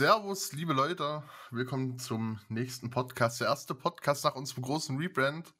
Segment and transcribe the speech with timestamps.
[0.00, 1.22] Servus, liebe Leute.
[1.50, 3.42] Willkommen zum nächsten Podcast.
[3.42, 5.52] Der erste Podcast nach unserem großen Rebrand.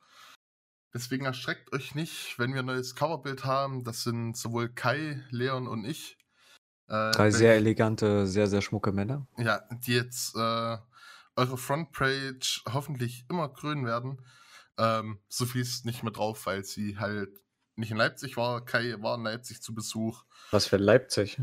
[0.95, 3.85] Deswegen erschreckt euch nicht, wenn wir ein neues Coverbild haben.
[3.85, 6.17] Das sind sowohl Kai, Leon und ich.
[6.89, 9.27] Äh, Drei sehr elegante, sehr, sehr schmucke Männer.
[9.37, 10.79] Ja, die jetzt äh,
[11.37, 14.25] eure Frontpage hoffentlich immer grün werden.
[14.79, 17.43] Ähm, Sophie ist nicht mehr drauf, weil sie halt
[17.77, 18.65] nicht in Leipzig war.
[18.65, 20.25] Kai war in Leipzig zu Besuch.
[20.51, 21.39] Was für Leipzig?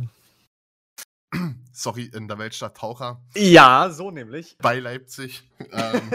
[1.72, 3.22] Sorry, in der Weltstadt Taucher.
[3.36, 4.58] Ja, so nämlich.
[4.60, 5.50] Bei Leipzig.
[5.72, 6.12] Ähm,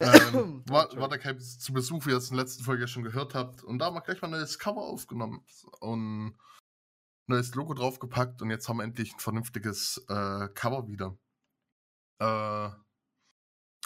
[0.00, 3.02] ähm, war, war der Kai zu Besuch, wie ihr es in der letzten Folge schon
[3.02, 3.64] gehört habt.
[3.64, 5.44] Und da haben wir gleich mal ein neues Cover aufgenommen
[5.80, 6.38] und ein
[7.26, 8.42] neues Logo draufgepackt.
[8.42, 11.16] Und jetzt haben wir endlich ein vernünftiges äh, Cover wieder.
[12.20, 12.70] Äh,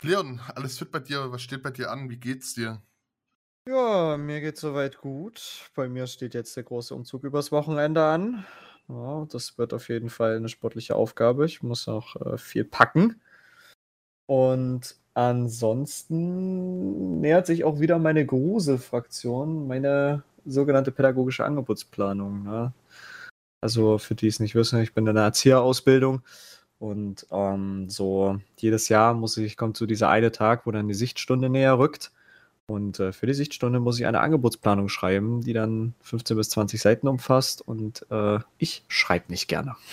[0.02, 1.30] Leon, alles fit bei dir?
[1.30, 2.10] Was steht bei dir an?
[2.10, 2.83] Wie geht's dir?
[3.69, 5.71] Ja, mir geht's soweit gut.
[5.77, 8.45] Bei mir steht jetzt der große Umzug übers Wochenende an.
[8.92, 11.46] Ja, das wird auf jeden Fall eine sportliche Aufgabe.
[11.46, 13.20] Ich muss auch äh, viel packen.
[14.27, 22.45] Und ansonsten nähert sich auch wieder meine Gruselfraktion, meine sogenannte pädagogische Angebotsplanung.
[22.45, 22.73] Ne?
[23.60, 26.23] Also für die es nicht wissen, ich bin in der Erzieherausbildung
[26.79, 30.95] und ähm, so jedes Jahr muss ich, kommt so dieser eine Tag, wo dann die
[30.95, 32.12] Sichtstunde näher rückt.
[32.66, 36.80] Und äh, für die Sichtstunde muss ich eine Angebotsplanung schreiben, die dann 15 bis 20
[36.80, 37.60] Seiten umfasst.
[37.60, 39.77] Und äh, ich schreibe nicht gerne.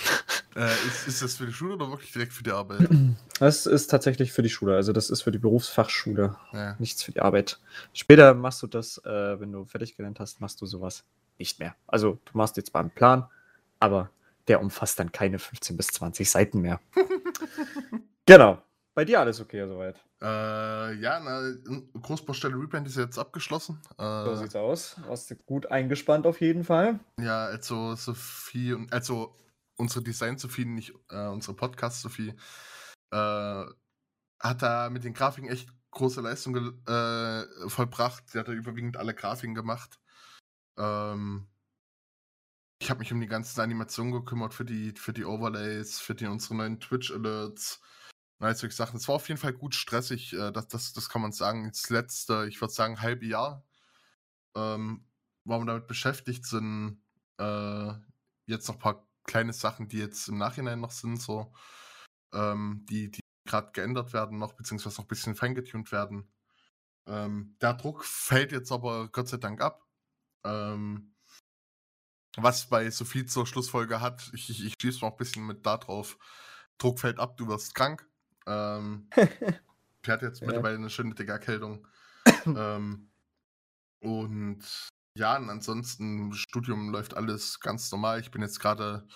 [0.56, 2.90] Äh, ist, ist, das für die Schule oder wirklich direkt für die Arbeit?
[3.40, 4.76] Das ist tatsächlich für die Schule.
[4.76, 6.36] Also das ist für die Berufsfachschule.
[6.52, 6.76] Ja.
[6.80, 7.60] Nichts für die Arbeit.
[7.94, 11.06] Später machst du das, äh, wenn du fertig gelernt hast, machst du sowas
[11.38, 11.76] nicht mehr.
[11.88, 13.28] Also du machst jetzt mal einen Plan,
[13.80, 14.10] aber
[14.50, 16.82] der umfasst dann keine 15 bis 20 Seiten mehr.
[18.26, 18.62] genau.
[18.94, 20.04] Bei dir alles okay soweit?
[20.22, 21.54] Äh, ja, na,
[22.02, 23.82] Großbaustelle Rebrand ist jetzt abgeschlossen.
[23.98, 24.98] Äh, so sieht's aus.
[25.08, 27.00] Warst du gut eingespannt auf jeden Fall.
[27.20, 29.36] Ja, also Sophie und also
[29.78, 32.34] unsere Design Sophie, nicht äh, unsere Podcast Sophie,
[33.12, 33.66] äh,
[34.40, 38.30] hat da mit den Grafiken echt große Leistung äh, vollbracht.
[38.30, 40.00] Sie hat da überwiegend alle Grafiken gemacht.
[40.78, 41.48] Ähm,
[42.82, 46.28] ich habe mich um die ganzen Animationen gekümmert für die, für die Overlays, für die
[46.28, 47.80] unsere neuen Twitch-Alerts.
[47.80, 47.90] Nice,
[48.40, 48.98] solche Sachen.
[48.98, 51.68] Es war auf jeden Fall gut stressig, äh, das, das, das kann man sagen.
[51.70, 53.66] Das letzte, ich würde sagen, halbe Jahr
[54.56, 55.06] ähm,
[55.46, 57.02] waren wir damit beschäftigt, sind
[57.38, 57.94] äh,
[58.46, 61.54] jetzt noch ein paar kleine Sachen, die jetzt im Nachhinein noch sind, so,
[62.34, 66.32] ähm, die, die gerade geändert werden noch, beziehungsweise noch ein bisschen feingetuned werden.
[67.08, 69.86] Ähm, der Druck fällt jetzt aber Gott sei Dank ab.
[70.46, 71.16] Ähm,
[72.38, 75.78] was bei Sophie zur Schlussfolge hat, ich, ich, ich schieße noch ein bisschen mit da
[75.78, 76.18] drauf.
[76.78, 78.09] Druck fällt ab, du wirst krank.
[78.50, 79.08] Ähm,
[80.04, 80.48] ich hatte jetzt ja.
[80.48, 81.88] mittlerweile eine schöne dicke Erkältung.
[82.46, 83.10] ähm,
[84.02, 84.64] und
[85.16, 88.20] ja, und ansonsten im Studium läuft alles ganz normal.
[88.20, 89.08] Ich bin jetzt gerade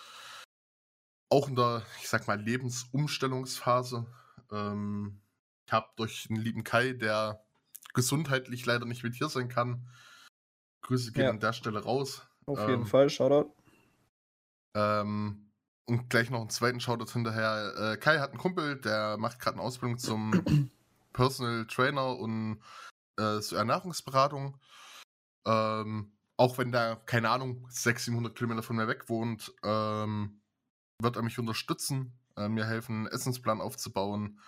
[1.29, 4.05] auch in der, ich sag mal, Lebensumstellungsphase.
[4.51, 5.21] Ähm,
[5.65, 7.43] ich habe durch den lieben Kai, der
[7.93, 9.87] gesundheitlich leider nicht mit hier sein kann,
[10.81, 11.29] Grüße gehen ja.
[11.29, 12.27] an der Stelle raus.
[12.45, 13.55] Auf ähm, jeden Fall, Shoutout.
[14.75, 15.42] Ähm,
[15.85, 17.73] und gleich noch einen zweiten Shoutout hinterher.
[17.77, 20.71] Äh, Kai hat einen Kumpel, der macht gerade eine Ausbildung zum
[21.13, 22.61] Personal Trainer und
[23.17, 24.57] äh, zur Ernährungsberatung.
[25.45, 30.41] Ähm, auch wenn der, keine Ahnung, 600, 700 Kilometer von mir weg wohnt, ähm,
[30.99, 34.39] wird er mich unterstützen, äh, mir helfen, einen Essensplan aufzubauen.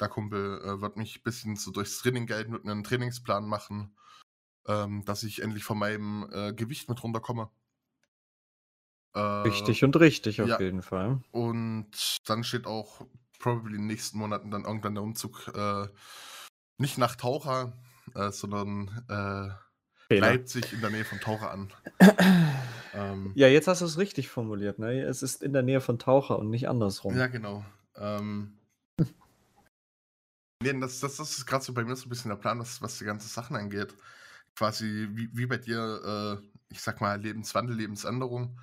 [0.00, 3.46] Der Kumpel äh, wird mich ein bisschen so durchs Training gelten, wird mir einen Trainingsplan
[3.46, 3.96] machen,
[4.66, 7.50] ähm, dass ich endlich von meinem äh, Gewicht mit runterkomme.
[9.14, 10.60] Äh, richtig und richtig auf ja.
[10.60, 11.20] jeden Fall.
[11.30, 13.06] Und dann steht auch
[13.38, 15.86] probably in den nächsten Monaten dann irgendwann der Umzug äh,
[16.78, 17.72] nicht nach Taucher,
[18.14, 19.50] äh, sondern äh,
[20.14, 21.72] Leipzig in der Nähe von Taucher an.
[22.94, 24.78] ähm, ja, jetzt hast du es richtig formuliert.
[24.78, 25.02] Ne?
[25.02, 27.16] Es ist in der Nähe von Taucher und nicht andersrum.
[27.16, 27.64] Ja, genau.
[27.96, 28.56] Ähm,
[30.62, 32.80] nee, das, das, das ist gerade so bei mir so ein bisschen der Plan, was,
[32.80, 33.94] was die ganzen Sachen angeht.
[34.56, 38.58] Quasi wie, wie bei dir, äh, ich sag mal, Lebenswandel, Lebensänderung.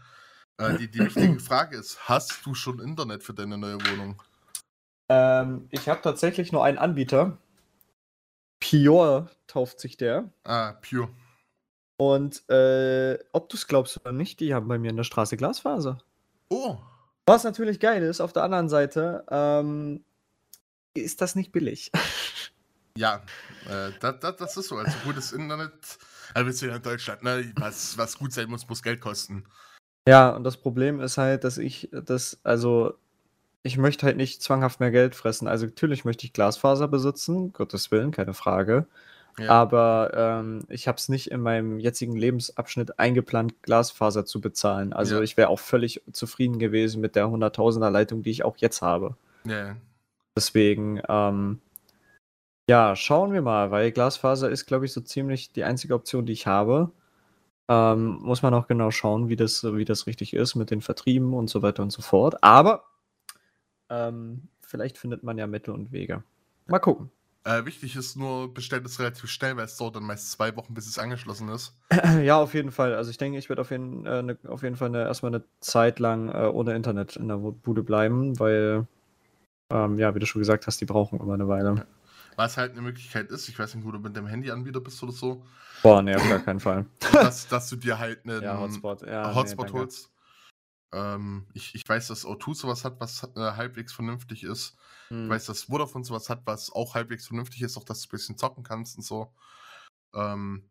[0.57, 4.21] Äh, die, die wichtige Frage ist: Hast du schon Internet für deine neue Wohnung?
[5.09, 7.37] Ähm, ich habe tatsächlich nur einen Anbieter.
[8.59, 10.31] Pure tauft sich der.
[10.43, 11.09] Ah, Pure.
[11.97, 15.37] Und äh, ob du es glaubst oder nicht, die haben bei mir in der Straße
[15.37, 15.99] Glasfaser.
[16.49, 16.77] Oh.
[17.25, 20.03] Was natürlich geil ist, auf der anderen Seite ähm,
[20.93, 21.91] ist das nicht billig.
[22.97, 23.17] Ja,
[23.69, 24.77] äh, das, das, das, ist so.
[24.77, 25.73] Also gutes Internet,
[26.33, 27.51] also wir sind ja in Deutschland, ne?
[27.57, 29.43] was, was gut sein muss, muss Geld kosten.
[30.07, 32.93] Ja, und das Problem ist halt, dass ich das, also
[33.63, 35.47] ich möchte halt nicht zwanghaft mehr Geld fressen.
[35.47, 38.85] Also natürlich möchte ich Glasfaser besitzen, Gottes Willen, keine Frage.
[39.39, 39.49] Ja.
[39.49, 44.93] Aber ähm, ich habe es nicht in meinem jetzigen Lebensabschnitt eingeplant, Glasfaser zu bezahlen.
[44.93, 45.21] Also Ja.
[45.21, 49.15] ich wäre auch völlig zufrieden gewesen mit der 100.000er Leitung, die ich auch jetzt habe.
[49.45, 49.75] Ja,
[50.37, 51.61] Deswegen, ähm,
[52.69, 56.33] ja, schauen wir mal, weil Glasfaser ist, glaube ich, so ziemlich die einzige Option, die
[56.33, 56.91] ich habe.
[57.67, 61.33] Ähm, muss man auch genau schauen, wie das, wie das richtig ist mit den Vertrieben
[61.33, 62.43] und so weiter und so fort.
[62.43, 62.83] Aber
[63.89, 66.23] ähm, vielleicht findet man ja Mittel und Wege.
[66.67, 67.09] Mal gucken.
[67.43, 70.73] Äh, wichtig ist nur, bestellt es relativ schnell, weil es dauert dann meist zwei Wochen,
[70.73, 71.77] bis es angeschlossen ist.
[72.23, 72.95] Ja, auf jeden Fall.
[72.95, 75.43] Also ich denke, ich werde auf jeden, äh, ne, auf jeden Fall ne, erstmal eine
[75.59, 78.87] Zeit lang äh, ohne Internet in der Bude bleiben, weil,
[79.71, 81.85] ähm, ja, wie du schon gesagt hast, die brauchen immer eine Weile.
[82.35, 85.11] Was halt eine Möglichkeit ist, ich weiß nicht, wo du mit dem Handyanbieter bist oder
[85.13, 85.45] so,
[85.83, 86.85] Boah, nee, auf gar keinen Fall.
[87.13, 89.01] dass, dass du dir halt einen Ja, Hotspot.
[89.03, 89.79] Ja, nee, Hotspot danke.
[89.79, 90.11] holst.
[90.93, 94.77] Ähm, ich, ich weiß, dass O2 sowas hat, was äh, halbwegs vernünftig ist.
[95.09, 95.29] Ich Hm.
[95.29, 98.37] weiß, dass Vodafone sowas hat, was auch halbwegs vernünftig ist, auch dass du ein bisschen
[98.37, 99.31] zocken kannst und so.
[100.15, 100.67] Ähm,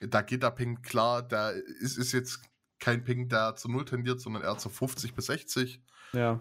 [0.00, 2.40] da geht der Ping klar, da ist, ist jetzt
[2.80, 5.80] kein Ping, der zu 0 tendiert, sondern eher zu 50 bis 60.
[6.12, 6.40] Ja.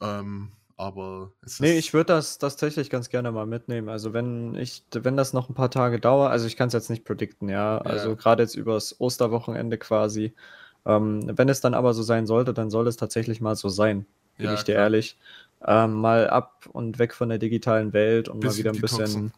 [0.00, 1.60] Ähm, aber es ist.
[1.60, 3.88] Nee, ich würde das, das tatsächlich ganz gerne mal mitnehmen.
[3.90, 6.88] Also wenn ich, wenn das noch ein paar Tage dauert, also ich kann es jetzt
[6.88, 7.78] nicht predikten, ja.
[7.78, 8.16] Also Ja.
[8.16, 10.34] gerade jetzt übers Osterwochenende quasi.
[10.86, 14.06] Ähm, wenn es dann aber so sein sollte, dann soll es tatsächlich mal so sein,
[14.40, 14.84] bin Ja, ich dir klar.
[14.84, 15.18] ehrlich.
[15.66, 19.12] Ähm, mal ab und weg von der digitalen Welt und mal wieder ein bisschen.
[19.12, 19.32] detoxen.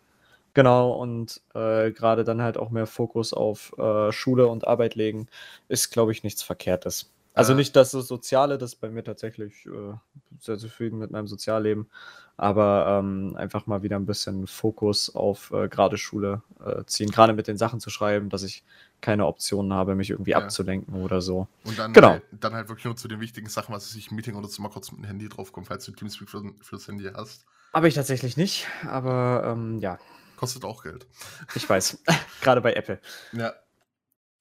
[0.54, 5.28] Genau, und äh, gerade dann halt auch mehr Fokus auf äh, Schule und Arbeit legen,
[5.68, 7.10] ist, glaube ich, nichts Verkehrtes.
[7.34, 9.94] Also nicht das so Soziale, das ist bei mir tatsächlich äh,
[10.38, 11.88] sehr zufrieden mit meinem Sozialleben,
[12.36, 17.32] aber ähm, einfach mal wieder ein bisschen Fokus auf äh, gerade Schule äh, ziehen, gerade
[17.32, 18.64] mit den Sachen zu schreiben, dass ich
[19.00, 20.38] keine Optionen habe, mich irgendwie Ja.
[20.38, 21.48] abzulenken oder so.
[21.64, 22.10] Und dann, Genau.
[22.10, 24.68] halt, dann halt wirklich nur zu den wichtigen Sachen, was ich, Meeting oder so mal
[24.68, 27.46] kurz mit dem Handy draufkommt, falls du Teamspeak für, fürs Handy hast.
[27.72, 29.98] Habe ich tatsächlich nicht, aber ähm, ja,
[30.36, 31.06] Kostet auch Geld.
[31.54, 32.02] ich weiß,
[32.42, 33.00] gerade bei Apple.
[33.32, 33.52] Ja.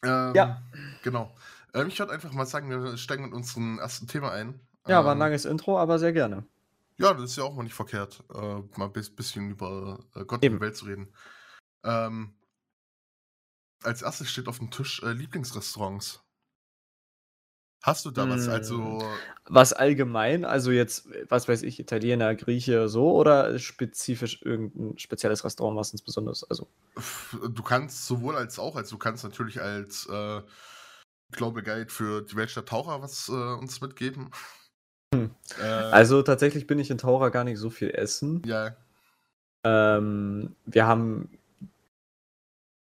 [0.03, 0.61] Ähm, Ja.
[1.03, 1.31] Genau.
[1.73, 4.59] Ähm, ich würde einfach mal sagen, wir steigen mit unserem ersten Thema ein.
[4.87, 6.45] Ja, war ein Ähm, langes Intro, aber sehr gerne.
[6.97, 8.37] Ja, das ist ja auch mal nicht verkehrt, äh,
[8.77, 10.55] mal ein bis- bisschen über äh, Gott Eben.
[10.55, 11.13] und die Welt zu reden.
[11.83, 12.33] Ähm,
[13.83, 16.23] als erstes steht auf dem Tisch äh, Lieblingsrestaurants.
[17.83, 18.45] Hast du da was?
[18.45, 18.51] Mm.
[18.51, 19.03] Also,
[19.45, 25.77] Was allgemein, also jetzt, was weiß ich, Italiener, Grieche, so oder spezifisch irgendein spezielles Restaurant,
[25.77, 26.67] was uns besonders, also.
[27.49, 30.41] du kannst sowohl als auch, also du kannst natürlich als äh,
[31.31, 34.31] Global Guide für die Welt der Taucher was äh, uns mitgeben.
[35.13, 35.31] Hm.
[35.59, 38.41] Äh, Also tatsächlich bin ich in Taucher gar nicht so viel essen.
[38.45, 38.75] ja,
[39.65, 41.29] Ähm, wir haben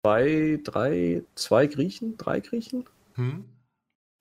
[0.05, 2.85] zwei, drei, zwei Griechen, drei Griechen.
[3.15, 3.45] hm?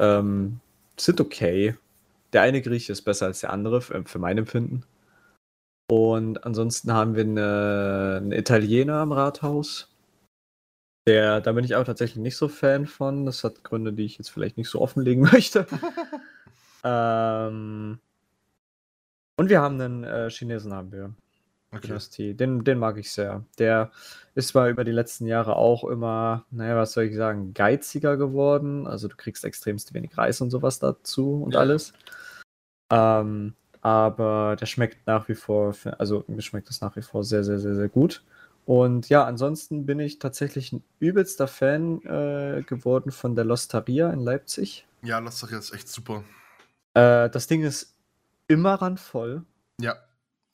[0.01, 0.61] Ähm,
[0.99, 1.77] sind okay.
[2.33, 4.85] Der eine Grieche ist besser als der andere, für, mein Empfinden.
[5.91, 9.94] Und ansonsten haben wir eine, einen Italiener am Rathaus.
[11.07, 13.27] Der, da bin ich auch tatsächlich nicht so Fan von.
[13.27, 15.67] Das hat Gründe, die ich jetzt vielleicht nicht so offenlegen möchte.
[16.85, 17.99] ähm,
[19.37, 21.13] und wir haben einen äh, Chinesen haben wir.
[21.73, 21.89] okay.
[21.89, 22.35] Dynastie.
[22.35, 23.45] Den, den mag ich sehr.
[23.59, 23.91] Der
[24.35, 28.87] ist zwar über die letzten Jahre auch immer, naja, was soll ich sagen, geiziger geworden.
[28.87, 31.61] Also du kriegst extremst wenig Reis und sowas dazu und Ja.
[31.61, 31.93] alles.
[32.91, 37.45] Ähm, aber der schmeckt nach wie vor, also mir schmeckt das nach wie vor sehr,
[37.45, 38.23] sehr, sehr, sehr gut.
[38.67, 44.21] Und ja, ansonsten bin ich tatsächlich ein übelster Fan äh, geworden von der Losteria in
[44.21, 44.87] Leipzig.
[45.03, 46.25] Ja, Losteria ist echt super.
[46.95, 47.95] Äh, das Ding ist
[48.49, 49.43] immer randvoll.
[49.81, 49.97] Ja,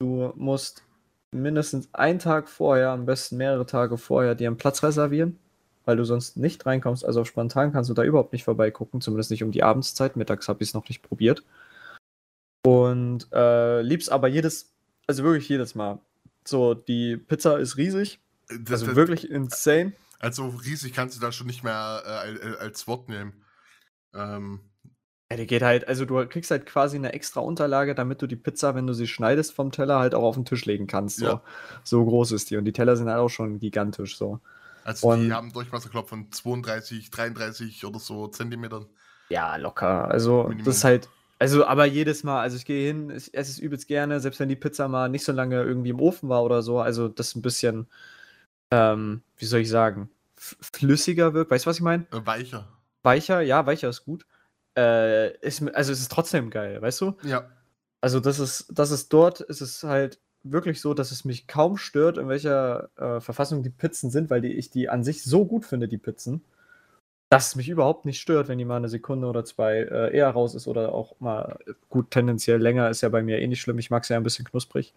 [0.01, 0.81] Du musst
[1.29, 5.37] mindestens einen Tag vorher, am besten mehrere Tage vorher, dir einen Platz reservieren,
[5.85, 7.05] weil du sonst nicht reinkommst.
[7.05, 10.15] Also spontan kannst du da überhaupt nicht vorbeigucken, zumindest nicht um die Abendszeit.
[10.15, 11.43] Mittags habe ich es noch nicht probiert.
[12.65, 14.73] Und äh, lieb's aber jedes,
[15.05, 15.99] also wirklich jedes Mal.
[16.45, 19.93] So, die Pizza ist riesig, das, also das, wirklich insane.
[20.19, 23.33] also riesig kannst du da schon nicht mehr äh, al- als Wort nehmen.
[24.13, 24.59] Ähm,
[25.31, 28.35] Ja, die geht halt, also du kriegst halt quasi eine extra Unterlage, damit du die
[28.35, 31.17] Pizza, wenn du sie schneidest vom Teller, halt auch auf den Tisch legen kannst.
[31.17, 31.41] So, Ja.
[31.83, 32.57] so groß ist die.
[32.57, 34.17] Und die Teller sind halt auch schon gigantisch.
[34.17, 34.39] So.
[34.83, 38.87] also die Und- haben Durchmesser glaub, von 32, 33 oder so Zentimetern.
[39.29, 40.09] Ja, locker.
[40.09, 40.65] Also, Minimum.
[40.65, 41.07] das ist halt,
[41.41, 44.47] also, aber jedes Mal, also ich gehe hin, ich esse es übelst gerne, selbst wenn
[44.47, 47.35] die Pizza mal nicht so lange irgendwie im Ofen war oder so, also das ist
[47.35, 47.87] ein bisschen,
[48.69, 51.49] ähm, wie soll ich sagen, flüssiger wirkt.
[51.49, 52.05] Weißt du, was ich meine?
[52.11, 52.67] Äh, weicher.
[53.01, 54.27] Weicher, ja, weicher ist gut.
[54.77, 57.17] Äh, ist, also es ist trotzdem geil, weißt du?
[57.23, 57.49] Ja,
[58.01, 61.75] Also das ist, das ist dort, ist es halt wirklich so, dass es mich kaum
[61.75, 65.43] stört, in welcher äh, Verfassung die Pizzen sind, weil die, ich die an sich so
[65.47, 66.43] gut finde, die Pizzen,
[67.31, 70.29] dass es mich überhaupt nicht stört, wenn die mal eine Sekunde oder zwei äh, eher
[70.29, 71.57] raus ist oder auch mal
[71.89, 73.79] gut tendenziell länger, ist ja bei mir eh nicht schlimm.
[73.79, 74.93] Ich mag es ja ein bisschen knusprig.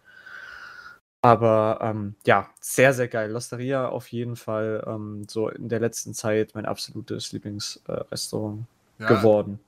[1.23, 3.31] Aber ähm, ja, sehr, sehr geil.
[3.31, 8.67] Losteria auf jeden Fall ähm, so in der letzten Zeit mein absolutes Lieblingsrestaurant
[8.99, 9.61] Ja, geworden.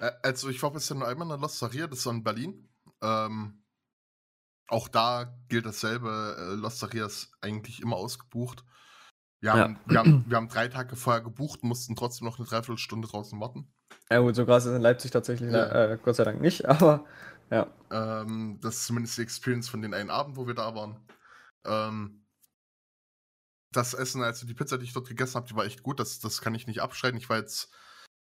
[0.00, 2.68] äh, also ich war bisher nur einmal in der Losteria, das war in Berlin.
[3.00, 3.62] Ähm,
[4.66, 6.36] auch da gilt dasselbe.
[6.36, 8.64] Äh, Losteria ist eigentlich immer ausgebucht.
[9.40, 9.58] Wir Ja.
[9.58, 13.38] haben, wir, haben, wir haben drei Tage vorher gebucht, mussten trotzdem noch eine Dreiviertelstunde draußen
[13.40, 13.72] warten.
[14.10, 15.92] Ja gut, so krass ist in Leipzig tatsächlich, Ja.
[15.92, 17.04] äh, Gott sei Dank nicht, aber
[17.50, 17.66] ja.
[17.90, 20.96] Ähm, das ist zumindest die Experience von den einen Abend, wo wir da waren.
[21.64, 22.24] Ähm,
[23.72, 26.00] das Essen, also die Pizza, die ich dort gegessen habe, die war echt gut.
[26.00, 27.18] Das, das kann ich nicht abschreiten.
[27.18, 27.70] Ich war jetzt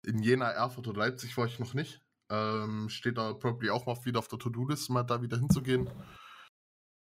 [0.04, 2.00] in Jena, Erfurt oder Leipzig war ich noch nicht.
[2.30, 5.90] Ähm, steht da probably auch mal wieder auf der To-Do-Liste, mal da wieder hinzugehen.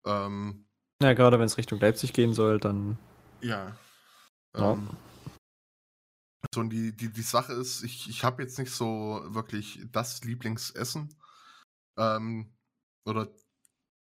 [0.05, 0.67] Ähm,
[1.01, 2.99] Ja, gerade wenn es Richtung Leipzig gehen soll, dann
[3.41, 3.77] ja.
[4.57, 4.73] Ja.
[4.73, 4.89] Ähm,
[6.55, 10.23] so, und die, die, die Sache ist, ich, ich habe jetzt nicht so wirklich das
[10.23, 11.15] Lieblingsessen
[11.99, 12.55] ähm,
[13.07, 13.29] oder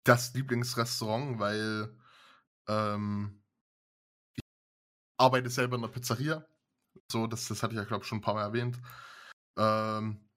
[0.04, 1.94] das Lieblingsrestaurant, weil
[2.68, 3.42] ähm,
[4.34, 4.42] ich
[5.18, 6.46] arbeite selber in der Pizzeria.
[7.10, 8.78] So, das, das hatte ich ja, glaube ich, schon ein paar Mal erwähnt.
[9.58, 10.28] Ähm,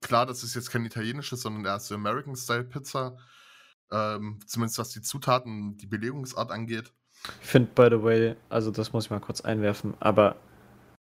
[0.00, 3.18] klar, das ist jetzt kein italienisches, sondern eher so American-Style-Pizza.
[3.90, 6.92] Ähm, zumindest was die Zutaten, die Belegungsart angeht.
[7.40, 10.36] Ich finde, by the way, also das muss ich mal kurz einwerfen, aber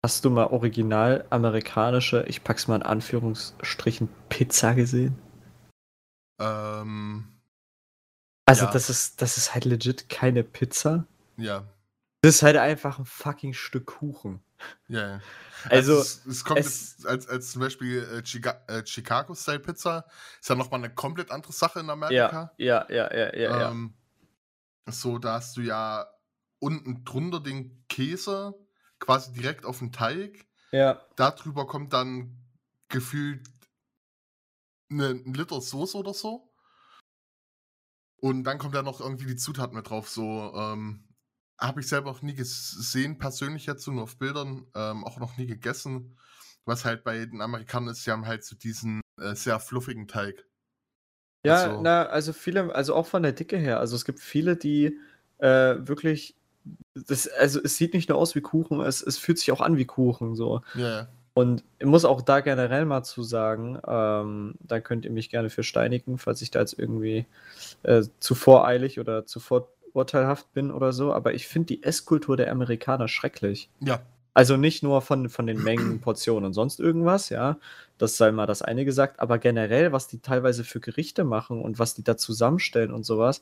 [0.06, 5.18] hast du mal original amerikanische, ich pack's mal in Anführungsstrichen, Pizza gesehen?
[6.40, 7.28] Ähm,
[8.48, 8.72] Also Ja.
[8.72, 11.06] das ist, das ist halt legit keine Pizza.
[11.38, 11.64] ja,
[12.24, 14.44] Das ist halt einfach ein fucking Stück Kuchen.
[14.88, 15.22] ja, ja.
[15.70, 20.06] Also, es, es kommt es- jetzt als, als zum Beispiel äh, Chica äh, Chicago-Style-Pizza.
[20.40, 22.52] Ist ja nochmal eine komplett andere Sache in Amerika.
[22.58, 23.72] ja, ja, ja, ja, ja.
[23.72, 23.94] Ähm,
[24.90, 26.08] So, da hast du ja
[26.60, 28.54] unten drunter den Käse
[29.00, 30.46] quasi direkt auf den Teig.
[30.72, 31.02] ja.
[31.16, 32.38] Darüber kommt dann
[32.88, 33.48] gefühlt
[34.90, 36.54] eine, ein Liter Soße oder so.
[38.18, 40.10] Und dann kommt da noch irgendwie die Zutaten mit drauf.
[40.10, 41.12] So, ähm,
[41.60, 45.38] habe ich selber noch nie gesehen, persönlich jetzt so nur auf Bildern, ähm, auch noch
[45.38, 46.18] nie gegessen.
[46.66, 50.48] Was halt bei den Amerikanern ist, sie haben halt so diesen äh, sehr fluffigen Teig.
[51.44, 53.80] Ja, Also- na, also viele, also auch von der Dicke her.
[53.80, 54.98] Also es gibt viele, die
[55.40, 56.36] äh, wirklich,
[56.94, 59.78] das, also es sieht nicht nur aus wie Kuchen, es, es fühlt sich auch an
[59.78, 60.62] wie Kuchen so.
[60.76, 61.08] Ja.
[61.34, 65.50] Und ich muss auch da generell mal zu sagen, ähm, da könnt ihr mich gerne
[65.50, 67.26] für steinigen, falls ich da jetzt irgendwie
[67.84, 71.14] äh, zu voreilig oder zu vorurteilhaft bin oder so.
[71.14, 73.70] Aber ich finde die Esskultur der Amerikaner schrecklich.
[73.80, 74.02] Ja,
[74.34, 77.58] Also nicht nur von, von den Mengen, Portionen und sonst irgendwas, ja.
[77.98, 81.80] Das sei mal das eine gesagt, aber generell, was die teilweise für Gerichte machen und
[81.80, 83.42] was die da zusammenstellen und sowas,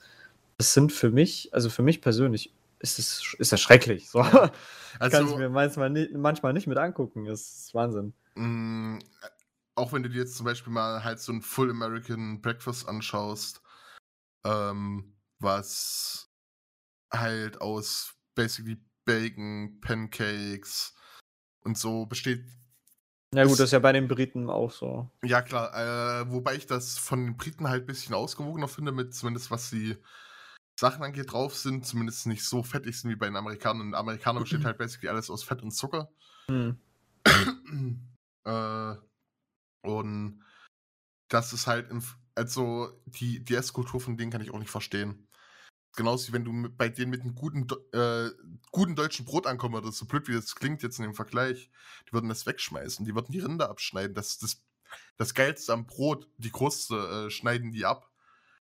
[0.58, 4.10] das sind für mich, also für mich persönlich, ist es ist das schrecklich.
[4.10, 4.22] So.
[5.10, 7.26] Kann ich also mir manchmal nicht, manchmal nicht mit angucken.
[7.26, 8.14] Das ist Wahnsinn.
[8.36, 9.00] mh,
[9.76, 13.62] auch wenn du dir jetzt zum Beispiel mal halt so ein Full American Breakfast anschaust,
[14.46, 16.30] ähm, was
[17.14, 18.78] halt aus basically
[19.10, 20.94] Bacon, Pancakes
[21.64, 22.46] und so besteht.
[23.34, 25.10] Ja, gut, das ist ja bei den Briten auch so.
[25.24, 29.16] Ja, klar, äh, wobei ich das von den Briten halt ein bisschen ausgewogener finde, mit
[29.16, 29.98] zumindest was die
[30.80, 33.88] Sachen angeht, drauf sind, zumindest nicht so fettig sind wie bei den Amerikanern.
[33.88, 36.12] Und Amerikaner besteht halt basically alles aus Fett und Zucker.
[36.48, 36.80] Hm.
[38.46, 38.94] äh,
[39.82, 40.44] und
[41.30, 41.92] das ist halt,
[42.36, 45.28] also die, die Esskultur von denen kann ich auch nicht verstehen.
[45.96, 48.30] Genauso wie wenn du bei denen mit einem guten, äh,
[48.72, 51.70] guten deutschen Brot ankommen würdest, so blöd wie das klingt jetzt in dem Vergleich,
[52.08, 54.14] die würden das wegschmeißen, die würden die Rinde abschneiden.
[54.14, 54.62] Das, das,
[55.18, 56.96] das Geilste am Brot, die Kruste,
[57.28, 58.10] äh, schneiden die ab.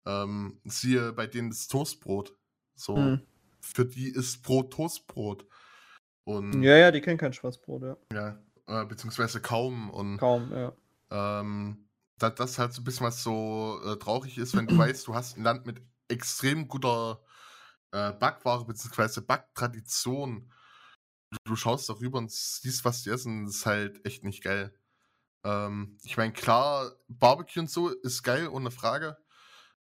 [0.04, 2.34] Ähm, siehe bei denen das Toastbrot.
[2.74, 3.22] So, Hm.
[3.60, 5.46] für die ist Brot Toastbrot.
[6.24, 7.96] Und Ja, ja, die kennen kein Schwarzbrot, ja.
[8.12, 9.90] ja, äh, beziehungsweise kaum.
[9.90, 10.72] Und Kaum, ja.
[11.10, 11.88] ähm,
[12.18, 15.14] da, das halt so ein bisschen was so äh, traurig ist, wenn du weißt, du
[15.14, 17.20] hast ein Land mit extrem guter
[17.92, 20.52] äh, Backware beziehungsweise Backtradition.
[21.30, 24.72] Du, du schaust darüber und siehst, was die essen, das ist halt echt nicht geil.
[25.44, 29.16] Ähm, ich meine, klar, Barbecue und so ist geil, ohne Frage.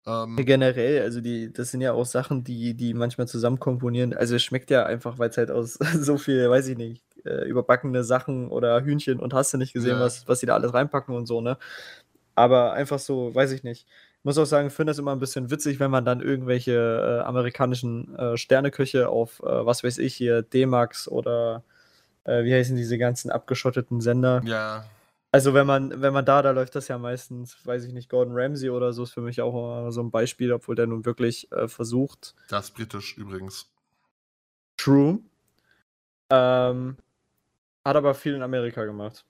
[0.05, 4.13] Ähm, Generell, also die, das sind ja auch Sachen, die, die manchmal zusammen komponieren.
[4.13, 7.45] Also es schmeckt ja einfach, weil es halt aus so viel, weiß ich nicht, äh,
[7.47, 10.01] überbackene Sachen oder Hühnchen und hast du nicht gesehen, Ja.
[10.01, 11.57] was, was die da alles reinpacken und so, ne?
[12.35, 13.85] Aber einfach so, weiß ich nicht.
[14.23, 18.15] Muss auch sagen, finde das immer ein bisschen witzig, wenn man dann irgendwelche äh, amerikanischen
[18.17, 21.63] äh, Sterneköche auf, äh, was weiß ich, hier D-Max oder
[22.25, 24.41] äh, wie heißen diese ganzen abgeschotteten Sender.
[24.43, 24.83] ja,
[25.31, 28.33] Also wenn man, wenn man da, da läuft das ja meistens, weiß ich nicht, Gordon
[28.35, 31.67] Ramsay oder so ist für mich auch so ein Beispiel, obwohl der nun wirklich äh,
[31.69, 32.35] versucht.
[32.49, 33.71] das britisch übrigens.
[34.75, 35.19] True.
[36.29, 36.97] Ähm,
[37.85, 39.25] hat aber viel in Amerika gemacht,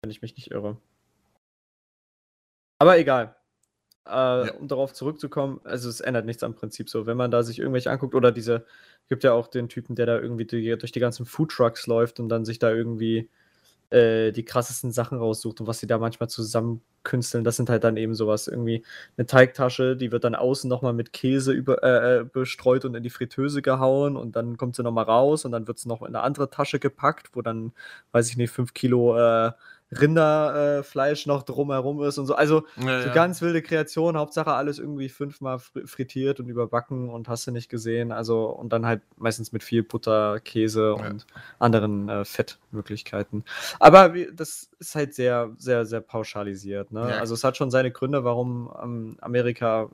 [0.00, 0.76] wenn ich mich nicht irre.
[2.78, 3.36] Aber egal.
[4.10, 4.54] Äh, ja.
[4.54, 7.06] um darauf zurückzukommen, also es ändert nichts am Prinzip so.
[7.06, 8.66] Wenn man da sich irgendwelche anguckt, oder diese,
[9.08, 12.28] gibt ja auch den Typen, der da irgendwie die, durch die ganzen Foodtrucks läuft und
[12.28, 13.28] dann sich da irgendwie
[13.90, 17.96] äh, die krassesten Sachen raussucht und was sie da manchmal zusammenkünsteln, das sind halt dann
[17.96, 18.84] eben sowas, irgendwie
[19.16, 23.02] eine Teigtasche, die wird dann außen nochmal mit Käse über, äh, äh, bestreut und in
[23.02, 26.08] die Fritteuse gehauen und dann kommt sie nochmal raus und dann wird sie noch in
[26.08, 27.72] eine andere Tasche gepackt, wo dann,
[28.12, 29.52] weiß ich nicht, 5 Kilo äh,
[29.92, 32.34] Rinderfleisch äh, noch drumherum ist und so.
[32.34, 33.14] Also ja, so ja.
[33.14, 38.12] ganz wilde Kreation, Hauptsache alles irgendwie fünfmal frittiert und überbacken und hast du nicht gesehen.
[38.12, 41.08] Also und dann halt meistens mit viel Butter, Käse ja.
[41.08, 41.26] und
[41.58, 43.44] anderen äh, Fettmöglichkeiten.
[43.80, 46.92] Aber wie, das ist halt sehr, sehr, sehr pauschalisiert.
[46.92, 47.02] Ne?
[47.02, 49.90] Also es hat schon seine Gründe, warum ähm, Amerika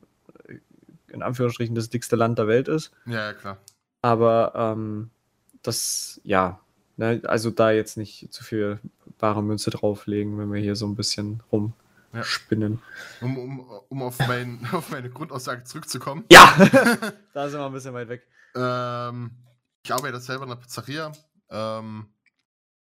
[0.47, 0.57] äh,
[1.13, 2.93] in Anführungsstrichen das dickste Land der Welt ist.
[3.07, 3.57] Ja, klar.
[4.03, 5.11] Aber ähm,
[5.63, 6.61] das, ja,
[6.99, 8.79] Ne, also da jetzt nicht zu viel
[9.19, 12.83] bare Münze drauflegen, wenn wir hier so ein bisschen rumspinnen.
[13.21, 13.27] Ja.
[13.27, 16.25] Um, um, um auf, mein, auf meine Grundaussage zurückzukommen.
[16.31, 16.55] Ja!
[17.35, 18.27] da sind wir ein bisschen weit weg.
[18.55, 19.31] Ähm,
[19.83, 21.13] ich arbeite selber in der Pizzeria.
[21.51, 22.07] Ähm,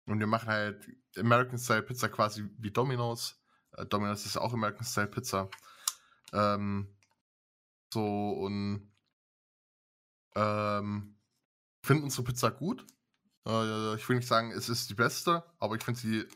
[0.05, 3.39] und wir machen halt American Style Pizza quasi wie Domino's.
[3.77, 5.49] Äh, Domino's ist auch American Style Pizza.
[6.33, 6.95] Ähm,
[7.93, 8.91] so und
[10.35, 11.15] ähm,
[11.83, 12.85] finden unsere Pizza gut.
[13.49, 16.27] Äh, ich will nicht sagen, es ist die beste, aber ich finde sie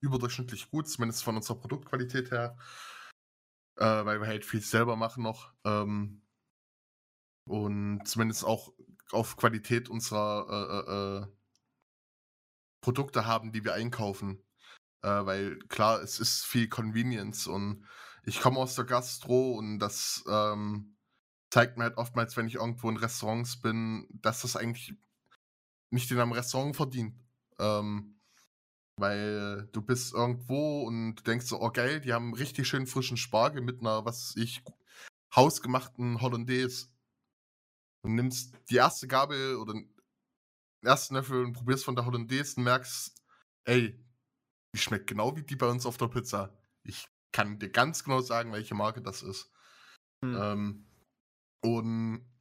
[0.00, 2.56] überdurchschnittlich gut, zumindest von unserer Produktqualität her.
[3.76, 5.52] Äh, weil wir halt viel selber machen noch.
[5.64, 6.22] Ähm,
[7.44, 8.72] und zumindest auch
[9.12, 11.36] auf Qualität unserer äh, äh,
[12.80, 14.42] Produkte haben, die wir einkaufen.
[15.02, 17.86] Weil klar, es ist viel Convenience und
[18.24, 20.96] ich komme aus der Gastro und das ähm,
[21.50, 24.96] zeigt mir halt oftmals, wenn ich irgendwo in Restaurants bin, dass das eigentlich
[25.96, 27.18] nicht in einem Restaurant verdient.
[27.58, 28.20] Ähm,
[28.98, 33.62] weil du bist irgendwo und denkst so, oh geil, die haben richtig schön frischen Spargel
[33.62, 34.62] mit einer, was ich,
[35.34, 36.88] hausgemachten Hollandaise.
[38.02, 39.92] Und nimmst die erste Gabel oder den
[40.82, 43.16] ersten Löffel und probierst von der Hollandaise und merkst,
[43.64, 43.98] ey,
[44.74, 46.56] die schmeckt genau wie die bei uns auf der Pizza.
[46.84, 49.50] Ich kann dir ganz genau sagen, welche Marke das ist.
[50.24, 50.36] Hm.
[50.40, 50.86] Ähm,
[51.62, 52.35] und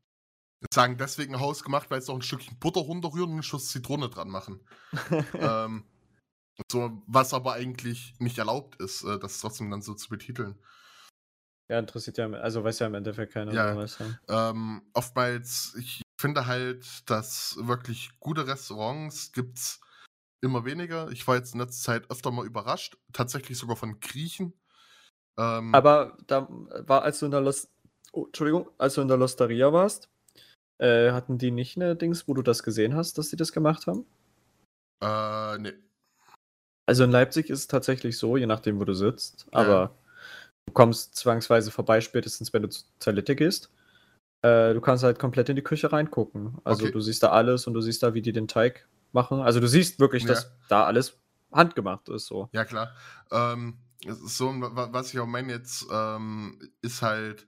[0.74, 4.10] sagen deswegen Haus gemacht, weil es noch ein Stückchen Butter runterrühren und einen Schuss Zitrone
[4.10, 4.60] dran machen.
[5.34, 5.86] ähm,
[6.72, 10.58] so, was aber eigentlich nicht erlaubt ist, äh, das trotzdem dann so zu betiteln.
[11.70, 13.52] Ja, interessiert ja, also weiß ja im Endeffekt keiner.
[13.52, 14.52] Ja, was, ja.
[14.52, 19.82] Ähm, oftmals, ich finde halt, dass wirklich gute Restaurants gibt es
[20.42, 21.10] immer weniger.
[21.10, 24.54] Ich war jetzt in letzter Zeit öfter mal überrascht, tatsächlich sogar von Griechen.
[25.38, 27.68] Ähm, aber da war, als du in der Los
[28.14, 30.10] oh, Entschuldigung, als du in der Losteria warst,
[30.78, 33.88] äh, hatten die nicht eine Dings, wo du das gesehen hast, dass sie das gemacht
[33.88, 34.06] haben?
[35.02, 35.74] Äh, nee.
[36.86, 39.60] Also in Leipzig ist es tatsächlich so, je nachdem, wo du sitzt, ja.
[39.60, 39.96] aber
[40.68, 43.72] du kommst zwangsweise vorbei, spätestens wenn du zur Toilette gehst.
[44.42, 46.60] Äh, du kannst halt komplett in die Küche reingucken.
[46.64, 46.92] Also okay.
[46.92, 49.42] du siehst da alles und du siehst da, wie die den Teig machen.
[49.42, 50.30] Also du siehst wirklich, ja.
[50.30, 51.18] dass da alles
[51.52, 52.28] handgemacht ist.
[52.28, 52.50] So.
[52.52, 52.92] Ja, klar.
[53.32, 57.48] Ähm, so, was ich auch meine jetzt, ähm, ist halt,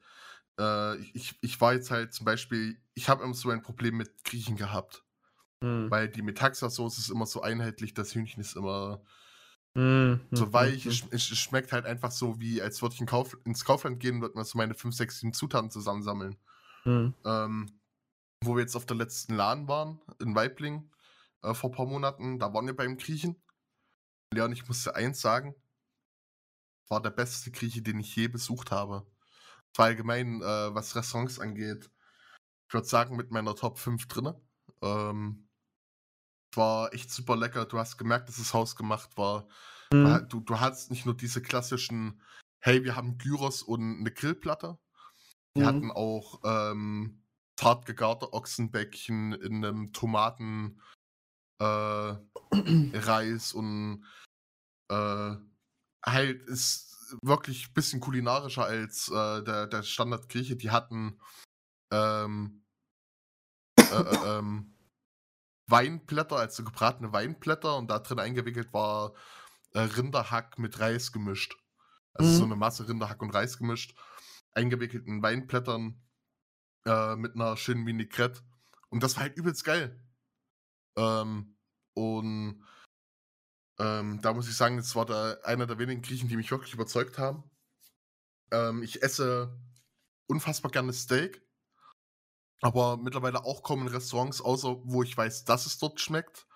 [0.60, 4.24] äh, ich, ich war jetzt halt zum Beispiel, ich habe immer so ein Problem mit
[4.24, 5.04] Griechen gehabt.
[5.62, 5.90] Mhm.
[5.90, 9.02] Weil die Metaxa-Soße ist immer so einheitlich, das Hühnchen ist immer
[9.74, 10.22] mhm.
[10.32, 10.86] so hm, weich.
[10.86, 10.92] Mhm.
[10.92, 14.16] Es, es, schmeckt halt einfach so, wie als würde ich in Kauf, ins Kaufland gehen
[14.16, 16.38] und würde mal so meine 5, 6, 7 Zutaten zusammensammeln.
[16.84, 17.14] Hm.
[17.26, 17.80] Ähm,
[18.44, 20.92] wo wir jetzt auf der letzten Laden waren, in Weibling,
[21.42, 23.36] äh, vor ein paar Monaten, da waren wir beim Griechen.
[24.32, 25.56] Leon, ich musste eins sagen,
[26.88, 29.08] war der beste Grieche, den ich je besucht habe
[29.78, 31.90] allgemein, äh, was Restaurants angeht,
[32.68, 34.34] ich würde sagen, mit meiner Top 5 drin.
[34.82, 35.48] Ähm,
[36.54, 37.66] war echt super lecker.
[37.66, 39.48] Du hast gemerkt, dass es hausgemacht war.
[39.94, 40.26] Mhm.
[40.30, 42.22] Du, du hattest nicht nur diese klassischen,
[42.60, 44.78] hey, wir haben Gyros und eine Grillplatte.
[45.54, 45.68] Wir mhm.
[45.68, 47.24] hatten auch ähm,
[47.56, 50.82] zart gegarte Ochsenbäckchen in einem Tomaten
[51.60, 51.66] äh,
[52.52, 54.06] Reis und
[54.90, 55.36] äh,
[56.06, 56.87] halt ist
[57.22, 60.56] wirklich ein bisschen kulinarischer als äh, der, der Standardkirche.
[60.56, 61.20] Die hatten
[61.92, 62.64] ähm,
[63.80, 64.74] äh, äh, ähm,
[65.68, 69.14] Weinblätter, also gebratene Weinblätter und da drin eingewickelt war
[69.74, 71.58] äh, Rinderhack mit Reis gemischt.
[72.14, 72.36] Also mhm.
[72.36, 73.96] so eine Masse Rinderhack und Reis gemischt.
[74.54, 76.02] Eingewickelt in Weinblättern
[76.86, 78.42] äh, mit einer schönen Vinaigrette.
[78.90, 80.02] Und das war halt übelst geil.
[80.98, 81.58] Ähm,
[81.94, 82.64] und
[83.80, 86.74] ähm, da muss ich sagen, das war der, einer der wenigen Griechen, die mich wirklich
[86.74, 87.44] überzeugt haben.
[88.52, 89.56] Ähm, ich esse
[90.28, 91.42] unfassbar gerne Steak,
[92.62, 96.48] aber mittlerweile auch kaum in Restaurants, außer wo ich weiß, dass es dort schmeckt.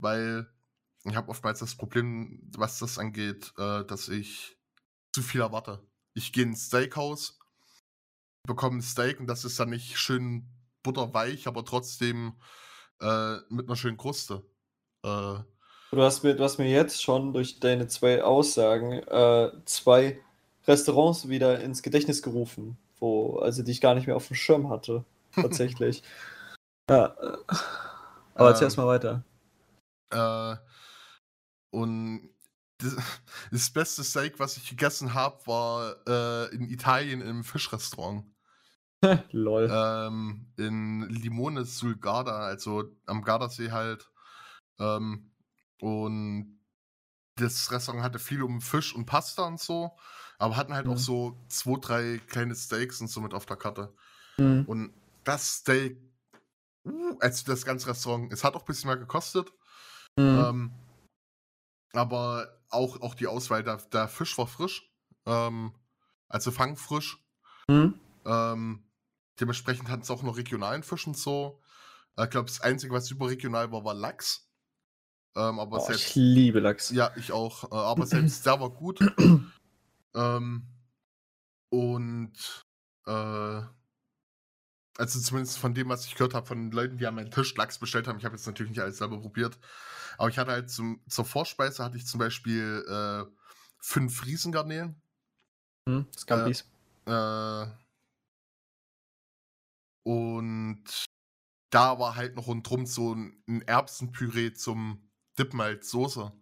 [0.00, 0.48] Weil
[1.04, 4.56] ich habe oftmals das Problem, was das angeht, äh, dass ich
[5.12, 5.84] zu viel erwarte.
[6.14, 7.38] ich gehe ins Steakhouse,
[8.46, 10.48] bekomme ein Steak und das ist dann nicht schön
[10.82, 12.40] butterweich, aber trotzdem
[13.00, 14.44] äh, mit einer schönen Kruste.
[15.04, 15.40] Äh,
[15.90, 20.20] Du hast mir, du hast mir jetzt schon durch deine zwei Aussagen äh, zwei
[20.66, 24.68] Restaurants wieder ins Gedächtnis gerufen, wo, also die ich gar nicht mehr auf dem Schirm
[24.68, 26.02] hatte, tatsächlich.
[26.90, 27.16] ja.
[28.34, 29.24] Aber erzähl Ähm, erst mal weiter.
[30.10, 30.56] Äh,
[31.70, 32.30] und
[32.78, 32.96] das,
[33.50, 38.24] das beste Steak, was ich gegessen habe, war äh, in Italien im Fischrestaurant.
[39.30, 39.70] Lol.
[39.70, 44.10] Ähm, in Limone sul Garda, also am Gardasee halt.
[44.80, 45.27] Ähm,
[45.80, 46.60] und
[47.36, 49.96] das Restaurant hatte viel um Fisch und Pasta und so,
[50.38, 50.98] aber hatten halt auch Mhm.
[50.98, 53.94] so zwei, drei kleine Steaks und so mit auf der Karte.
[54.36, 54.64] Hm.
[54.66, 54.92] Und
[55.24, 56.00] das Steak,
[56.84, 59.52] uh, also das ganze Restaurant, es hat auch ein bisschen mehr gekostet.
[60.18, 60.38] Hm.
[60.38, 60.72] Ähm,
[61.92, 64.92] aber auch, auch die Auswahl, der, der Fisch war frisch.
[65.26, 65.74] Ähm,
[66.28, 67.24] also fangfrisch.
[67.70, 67.98] Hm.
[68.24, 68.90] Ähm,
[69.40, 71.62] dementsprechend hatten es auch noch regionalen Fisch und so.
[72.16, 74.47] Äh, Ich glaube, das Einzige, was überregional war, war Lachs.
[75.38, 76.90] Ähm, aber Oh, ich selbst, liebe Lachs.
[76.90, 77.70] ja, ich auch.
[77.70, 78.98] Äh, aber selbst der war gut.
[80.14, 80.66] ähm,
[81.70, 82.32] und
[83.06, 83.62] äh,
[84.98, 87.78] also zumindest von dem, was ich gehört habe, von Leuten, die an meinen Tisch Lachs
[87.78, 88.18] bestellt haben.
[88.18, 89.56] Ich habe jetzt natürlich nicht alles selber probiert.
[90.16, 93.24] Aber ich hatte halt zum, zur Vorspeise hatte ich zum Beispiel äh,
[93.78, 95.00] fünf Riesengarnelen.
[95.88, 96.06] Hm.
[96.16, 96.64] Scampis.
[97.06, 97.66] Äh,
[100.02, 100.82] und
[101.70, 105.07] da war halt noch rundrum so ein, ein Erbsenpüree zum
[105.38, 106.32] Dippen als Soße.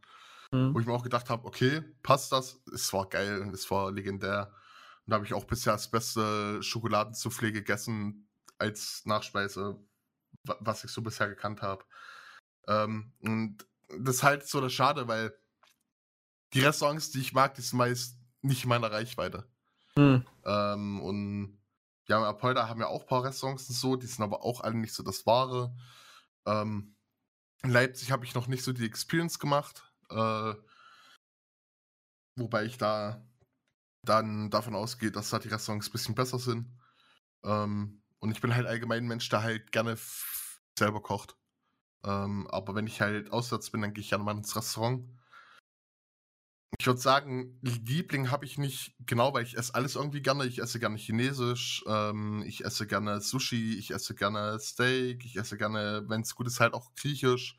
[0.52, 0.80] Wo Hm.
[0.80, 2.62] ich mir auch gedacht habe, okay, passt das?
[2.72, 4.52] Es war geil und es war legendär.
[5.04, 8.28] Und da habe ich auch bisher das beste Schokoladensoufflé gegessen
[8.58, 9.76] als Nachspeise,
[10.44, 11.84] wa- was ich so bisher gekannt habe.
[12.68, 15.36] Ähm, und das ist halt so das Schade, weil
[16.54, 19.48] die Restaurants, die ich mag, die sind meist nicht in meiner Reichweite.
[19.96, 20.24] Hm.
[20.44, 21.60] Ähm, und
[22.08, 24.60] ja, in Apolda haben ja auch ein paar Restaurants und so, die sind aber auch
[24.60, 25.76] alle nicht so das Wahre.
[26.46, 26.95] Ähm,
[27.62, 30.54] in Leipzig habe ich noch nicht so die Experience gemacht, äh,
[32.36, 33.26] wobei ich da
[34.04, 36.70] dann davon ausgehe, dass da die Restaurants ein bisschen besser sind.
[37.44, 39.96] Ähm, und ich bin halt allgemein ein Mensch, der halt gerne
[40.78, 41.36] selber kocht.
[42.04, 45.04] Ähm, aber wenn ich halt auswärts bin, dann gehe ich gerne mal ins Restaurant.
[46.78, 50.46] Ich würde sagen, Liebling habe ich nicht genau, weil ich esse alles irgendwie gerne.
[50.46, 55.56] Ich esse gerne Chinesisch, ähm, ich esse gerne Sushi, ich esse gerne Steak, ich esse
[55.56, 57.56] gerne, wenn es gut ist, halt auch Griechisch,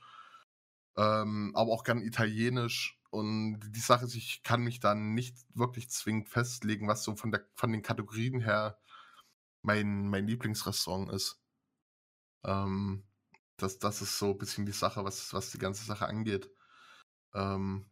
[0.98, 3.00] ähm, aber auch gerne Italienisch.
[3.10, 7.32] Und die Sache ist, ich kann mich dann nicht wirklich zwingend festlegen, was so von,
[7.32, 8.78] der, von den Kategorien her
[9.64, 11.42] mein, mein Lieblingsrestaurant ist.
[12.46, 13.04] Ähm,
[13.58, 16.50] das, das ist so ein bisschen die Sache, was, was die ganze Sache angeht.
[17.34, 17.90] Ähm,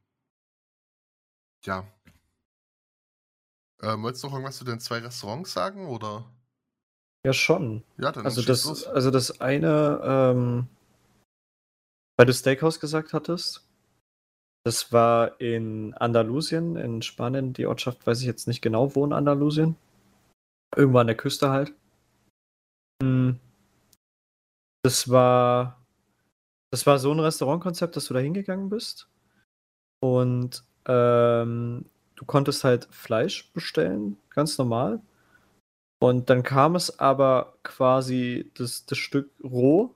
[1.65, 1.85] ja.
[3.81, 5.87] Ähm, wolltest du noch irgendwas zu den zwei Restaurants sagen?
[5.87, 6.25] Oder?
[7.25, 7.83] Ja, schon.
[7.97, 8.85] Ja, dann Also das, los.
[8.87, 10.67] also das eine, ähm,
[12.17, 13.67] weil du Steakhouse gesagt hattest,
[14.63, 17.53] das war in Andalusien, in Spanien.
[17.53, 19.75] Die Ortschaft weiß ich jetzt nicht genau, wo in Andalusien.
[20.75, 21.73] Irgendwo an der Küste halt.
[23.01, 23.39] Hm.
[24.83, 25.85] Das war,
[26.71, 29.07] das war so ein Restaurantkonzept, dass du da hingegangen bist.
[29.99, 35.01] Und ähm, du konntest halt Fleisch bestellen, ganz normal.
[35.99, 39.95] Und dann kam es aber quasi das, das Stück roh,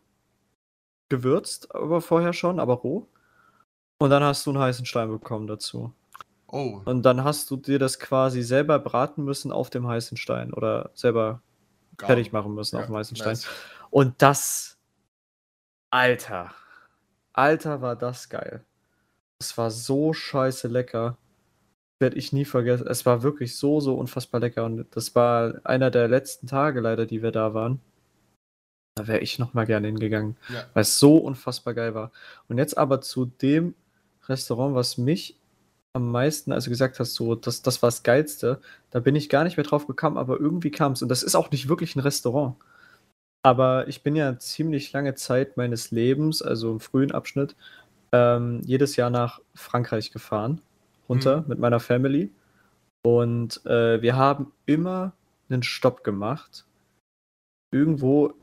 [1.09, 3.07] gewürzt, aber vorher schon, aber roh.
[3.99, 5.93] Und dann hast du einen heißen Stein bekommen dazu.
[6.51, 10.53] Oh, Und dann hast du dir das quasi selber braten müssen auf dem heißen Stein
[10.53, 11.41] oder selber
[11.97, 13.43] gar fertig machen müssen Ja, auf dem heißen nice.
[13.43, 13.53] Stein.
[13.91, 14.77] Und das,
[15.91, 16.51] Alter,
[17.33, 18.65] Alter, war das geil.
[19.41, 21.17] Es war so scheiße lecker.
[22.01, 22.87] Werde ich nie vergessen.
[22.87, 24.65] Es war wirklich so, so unfassbar lecker.
[24.65, 27.79] Und das war einer der letzten Tage leider, die wir da waren.
[28.95, 30.65] Da wäre ich noch mal gerne hingegangen, Ja.
[30.73, 32.11] weil es so unfassbar geil war.
[32.47, 33.75] Und jetzt aber zu dem
[34.27, 35.37] Restaurant, was mich
[35.93, 39.43] am meisten, also gesagt hast, so, das, das war das Geilste, da bin ich gar
[39.43, 41.01] nicht mehr drauf gekommen, aber irgendwie kam es.
[41.01, 42.55] Und das ist auch nicht wirklich ein Restaurant.
[43.43, 47.55] Aber ich bin ja ziemlich lange Zeit meines Lebens, also im frühen Abschnitt,
[48.11, 50.61] ähm, jedes Jahr nach Frankreich gefahren,
[51.07, 51.47] runter Mhm.
[51.47, 52.31] mit meiner Family.
[53.01, 55.13] Und äh, wir haben immer
[55.49, 56.65] einen Stopp gemacht.
[57.71, 58.33] Irgendwo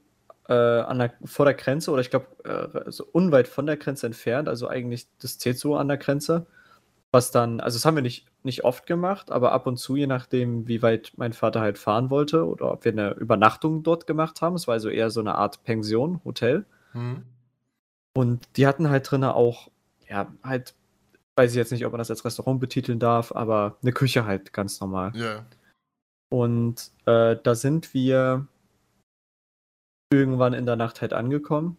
[0.48, 4.06] äh, an der, vor der Grenze oder ich glaube, äh, so unweit von der Grenze
[4.06, 6.46] entfernt, also eigentlich, das so an der Grenze.
[7.12, 10.06] Was dann, also das haben wir nicht, nicht oft gemacht, aber ab und zu, je
[10.06, 14.42] nachdem, wie weit mein Vater halt fahren wollte oder ob wir eine Übernachtung dort gemacht
[14.42, 14.54] haben.
[14.54, 16.66] Es war also eher so eine Art Pension, Hotel.
[16.92, 17.22] Hm?
[18.16, 19.70] Und die hatten halt drin auch,
[20.08, 20.74] ja, halt,
[21.36, 24.54] weiß ich jetzt nicht, ob man das als Restaurant betiteln darf, aber eine Küche halt
[24.54, 25.12] ganz normal.
[25.14, 25.44] Ja.
[26.30, 28.46] Und äh, da sind wir
[30.10, 31.76] irgendwann in der Nacht halt angekommen.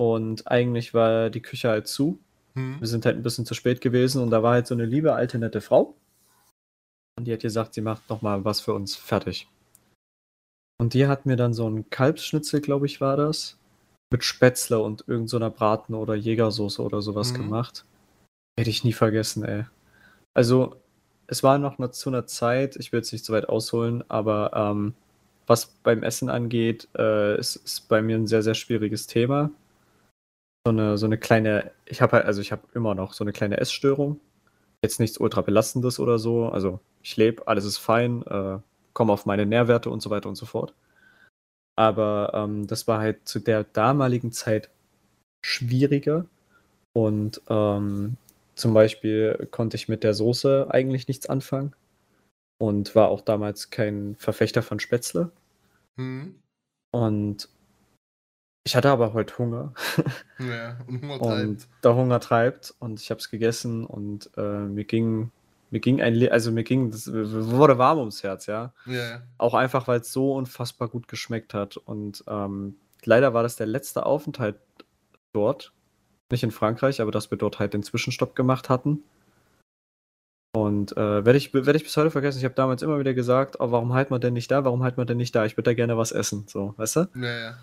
[0.00, 2.20] Und eigentlich war die Küche halt zu.
[2.54, 2.78] Hm.
[2.78, 5.14] Wir sind halt ein bisschen zu spät gewesen und da war halt so eine liebe
[5.14, 5.96] alte nette Frau.
[7.18, 9.48] Und die hat gesagt, sie macht nochmal was für uns fertig.
[10.78, 13.58] Und die hat mir dann so ein Kalbsschnitzel, glaube ich, war das,
[14.14, 17.38] mit Spätzle und irgend so Braten- oder Jägersoße oder sowas Mhm.
[17.38, 17.84] gemacht.
[18.56, 19.64] Hätte ich nie vergessen, ey.
[20.34, 20.76] Also,
[21.26, 24.52] es war noch ne- zu einer Zeit, ich will jetzt nicht so weit ausholen, aber
[24.54, 24.94] ähm,
[25.48, 29.50] was beim Essen angeht, äh, ist, ist bei mir ein sehr, sehr schwieriges Thema.
[30.64, 33.32] So eine, so eine kleine, ich habe halt, also ich habe immer noch so eine
[33.32, 34.20] kleine Essstörung.
[34.84, 36.48] Jetzt nichts ultra belastendes oder so.
[36.50, 38.58] Also ich lebe, alles ist fein, äh,
[38.92, 40.72] komme auf meine Nährwerte und so weiter und so fort.
[41.76, 44.70] Aber ähm, das war halt zu der damaligen Zeit
[45.44, 46.26] schwieriger.
[46.92, 48.16] Und ähm,
[48.54, 51.74] zum Beispiel konnte ich mit der Soße eigentlich nichts anfangen.
[52.58, 55.32] Und war auch damals kein Verfechter von Spätzle.
[55.98, 56.36] Hm.
[56.92, 57.48] Und
[58.66, 59.74] ich hatte aber heute Hunger.
[60.38, 61.84] Ja, und Hunger Und treibt.
[61.84, 65.30] der Hunger treibt und ich habe es gegessen und äh, mir ging
[65.74, 68.72] mir ging ein also mir ging das wurde warm ums Herz, ja.
[68.86, 69.22] Ja, ja.
[69.38, 73.66] Auch einfach, weil es so unfassbar gut geschmeckt hat und ähm, leider war das der
[73.66, 74.56] letzte Aufenthalt
[75.32, 75.72] dort,
[76.30, 79.02] nicht in Frankreich, aber dass wir dort halt den Zwischenstopp gemacht hatten.
[80.56, 82.38] Und äh, werde ich, werd ich bis heute vergessen.
[82.38, 84.64] Ich habe damals immer wieder gesagt, oh, warum halt man denn nicht da?
[84.64, 85.44] Warum halt man denn nicht da?
[85.44, 87.08] Ich würde da gerne was essen, so, weißt du?
[87.16, 87.54] Ja, ja.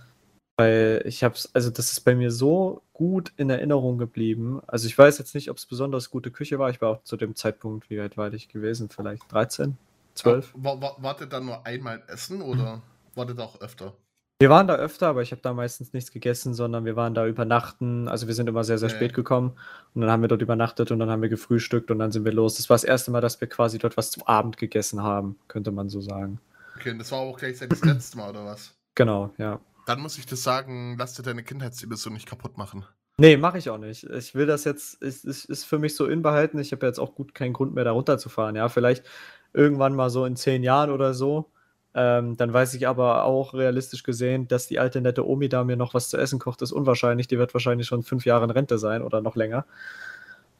[0.57, 4.61] Weil ich hab's, also das ist bei mir so gut in Erinnerung geblieben.
[4.67, 6.69] Also ich weiß jetzt nicht, ob es besonders gute Küche war.
[6.69, 8.89] Ich war auch zu dem Zeitpunkt, wie alt war ich gewesen?
[8.89, 9.77] Vielleicht 13,
[10.15, 10.53] 12.
[10.55, 12.81] War, war, wart ihr dann nur einmal essen oder
[13.15, 13.93] wart ihr da auch öfter?
[14.39, 17.27] Wir waren da öfter, aber ich habe da meistens nichts gegessen, sondern wir waren da
[17.27, 18.07] übernachten.
[18.07, 19.15] Also wir sind immer sehr, sehr Ja, spät ja.
[19.15, 19.53] gekommen
[19.93, 22.33] und dann haben wir dort übernachtet und dann haben wir gefrühstückt und dann sind wir
[22.33, 22.55] los.
[22.55, 25.71] Das war das erste Mal, dass wir quasi dort was zum Abend gegessen haben, könnte
[25.71, 26.39] man so sagen.
[26.75, 28.73] Okay, und das war auch gleichzeitig das letzte Mal, oder was?
[28.95, 29.59] Genau, ja.
[29.91, 32.85] Dann muss ich dir sagen, lass dir deine Kindheitsillusion nicht kaputt machen.
[33.17, 34.05] Nee, mache ich auch nicht.
[34.05, 36.61] Ich will das jetzt, es ist, ist für mich so inbehalten.
[36.61, 38.55] Ich habe jetzt auch gut keinen Grund mehr, da runterzufahren.
[38.55, 39.03] Ja, vielleicht
[39.51, 41.51] irgendwann mal so in zehn Jahren oder so.
[41.93, 45.75] Ähm, dann weiß ich aber auch realistisch gesehen, dass die alte nette Omi da mir
[45.75, 47.27] noch was zu essen kocht, ist unwahrscheinlich.
[47.27, 49.65] Die wird wahrscheinlich schon fünf Jahre in Rente sein oder noch länger.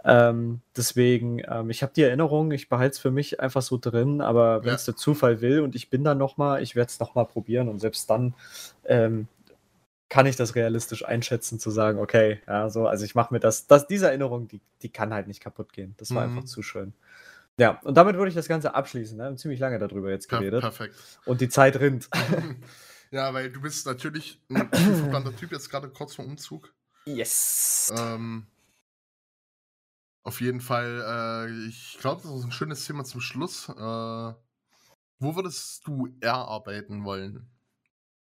[0.03, 4.21] Ähm, deswegen, ähm, ich habe die Erinnerung, ich behalte es für mich einfach so drin,
[4.21, 4.75] aber wenn Ja.
[4.75, 7.79] es der Zufall will und ich bin dann nochmal, ich werde es nochmal probieren und
[7.79, 8.33] selbst dann
[8.85, 9.27] ähm,
[10.09, 13.67] kann ich das realistisch einschätzen, zu sagen, okay, ja, so, also ich mache mir das,
[13.67, 15.93] das, diese Erinnerung, die, die kann halt nicht kaputt gehen.
[15.97, 16.37] Das war Mhm.
[16.37, 16.93] einfach zu schön.
[17.57, 19.15] Ja, und damit würde ich das Ganze abschließen.
[19.17, 19.23] Ne?
[19.23, 20.61] Wir haben ziemlich lange darüber jetzt geredet.
[20.61, 20.95] perfekt.
[21.25, 22.09] Und die Zeit rinnt.
[23.11, 26.73] ja, weil du bist natürlich ein viel verplanter Typ, jetzt gerade kurz vor Umzug.
[27.05, 27.93] Yes.
[27.97, 28.47] Ähm,
[30.23, 33.69] auf jeden Fall, äh, ich glaube, das ist ein schönes Thema zum Schluss.
[33.69, 34.33] Äh,
[35.19, 37.49] wo würdest du eher arbeiten wollen?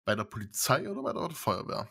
[0.06, 1.88] Bei der Polizei oder bei der Feuerwehr?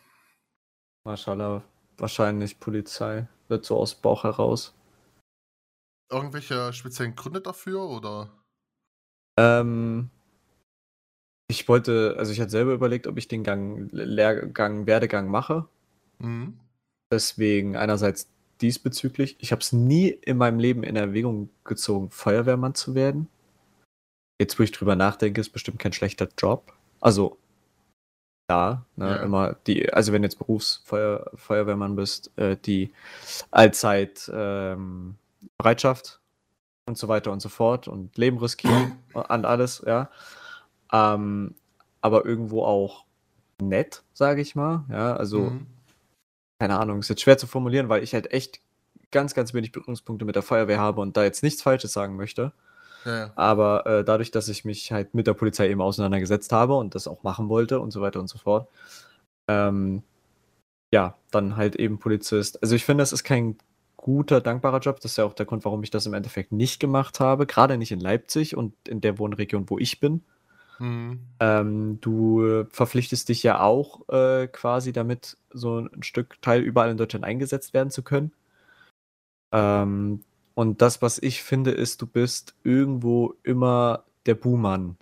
[1.05, 1.63] Maschallah,
[1.97, 3.29] wahrscheinlich Polizei.
[3.49, 4.75] Wird so aus Bauch heraus.
[6.11, 8.31] Irgendwelche speziellen Gründe dafür oder?
[9.39, 10.11] Ähm,
[11.49, 15.69] ich wollte, also ich hatte selber überlegt, ob ich den Gang, Lehrgang, Werdegang mache.
[16.19, 16.59] Mhm.
[17.13, 18.29] Deswegen einerseits
[18.61, 19.37] diesbezüglich.
[19.41, 23.29] Ich habe es nie in meinem Leben in Erwägung gezogen, Feuerwehrmann zu werden.
[24.41, 26.73] Jetzt, wo ich drüber nachdenke, ist bestimmt kein schlechter Job.
[27.01, 27.39] Also,
[28.51, 29.17] ja, ne, Ja.
[29.17, 32.93] immer die, also wenn du jetzt Berufsfeuer, Feuerwehrmann bist, äh, die
[33.51, 35.17] Allzeit ähm,
[35.57, 36.21] Bereitschaft
[36.87, 40.11] und so weiter und so fort und Leben riskieren und alles, ja.
[40.93, 41.55] Ähm,
[42.03, 43.05] aber irgendwo auch
[43.61, 44.85] nett, sage ich mal.
[44.91, 45.67] Ja, also Mhm.
[46.59, 48.61] Keine Ahnung, ist jetzt schwer zu formulieren, weil ich halt echt
[49.11, 52.53] ganz, ganz wenig Berührungspunkte mit der Feuerwehr habe und da jetzt nichts Falsches sagen möchte.
[53.05, 53.33] Ja, ja.
[53.37, 57.07] Aber äh, dadurch, dass ich mich halt mit der Polizei eben auseinandergesetzt habe und das
[57.07, 58.69] auch machen wollte und so weiter und so fort,
[59.49, 60.03] ähm,
[60.93, 62.63] ja, dann halt eben Polizist.
[62.63, 63.57] Also ich finde, das ist kein
[63.97, 65.01] guter, dankbarer Job.
[65.01, 67.47] Das ist ja auch der Grund, warum ich das im Endeffekt nicht gemacht habe.
[67.47, 70.23] Gerade nicht in Leipzig und in der Wohnregion, wo ich bin.
[70.79, 71.21] Mhm.
[71.41, 76.97] Ähm, du verpflichtest dich ja auch äh, quasi damit, so ein Stück Teil überall in
[76.97, 78.33] Deutschland eingesetzt werden zu können.
[79.53, 84.97] Ähm, und das, was ich finde, ist, du bist irgendwo immer der Buhmann.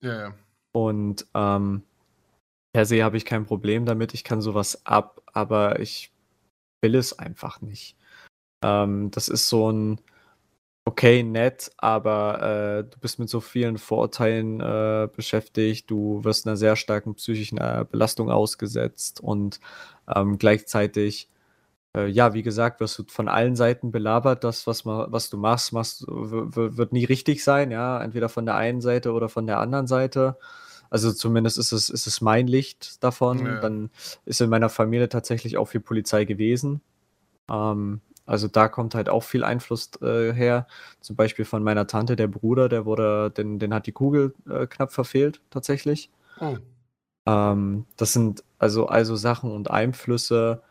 [0.00, 0.34] Ja, ja.
[0.72, 1.82] Und ähm,
[2.72, 4.12] per se habe ich kein Problem damit.
[4.12, 6.12] Ich kann sowas ab, aber ich
[6.82, 7.96] will es einfach nicht.
[8.62, 10.00] Ähm, das ist so ein
[10.86, 12.40] okay, nett, aber
[12.78, 15.90] äh, du bist mit so vielen Vorurteilen äh, beschäftigt.
[15.90, 19.60] Du wirst einer sehr starken psychischen äh, Belastung ausgesetzt und
[20.14, 21.28] ähm, gleichzeitig
[21.96, 24.44] äh, ja, wie gesagt, wirst du von allen Seiten belabert.
[24.44, 28.56] Das, was, ma was du machst, machst wird nie richtig sein, ja, entweder von der
[28.56, 30.36] einen Seite oder von der anderen Seite.
[30.88, 33.44] Also zumindest ist es, ist es mein Licht davon.
[33.44, 33.60] Ja.
[33.60, 33.90] Dann
[34.24, 36.80] ist in meiner Familie tatsächlich auch viel Polizei gewesen.
[37.50, 40.66] Ähm, also da kommt halt auch viel Einfluss äh, her.
[41.00, 44.66] Zum Beispiel von meiner Tante, der Bruder, der wurde, den, den hat die Kugel äh,
[44.66, 46.10] knapp verfehlt, tatsächlich.
[46.40, 46.56] Oh.
[47.24, 50.62] Ähm, das sind also, also Sachen und Einflüsse,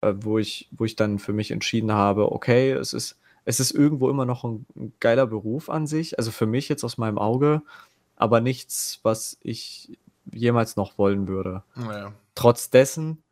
[0.00, 3.70] äh, wo, ich, wo ich dann für mich entschieden habe, okay, es ist, es ist
[3.70, 7.18] irgendwo immer noch ein, ein geiler Beruf an sich, also für mich jetzt aus meinem
[7.18, 7.62] Auge,
[8.16, 9.98] aber nichts, was ich
[10.32, 11.62] jemals noch wollen würde.
[11.74, 12.12] Naja.
[12.34, 13.22] Trotz dessen,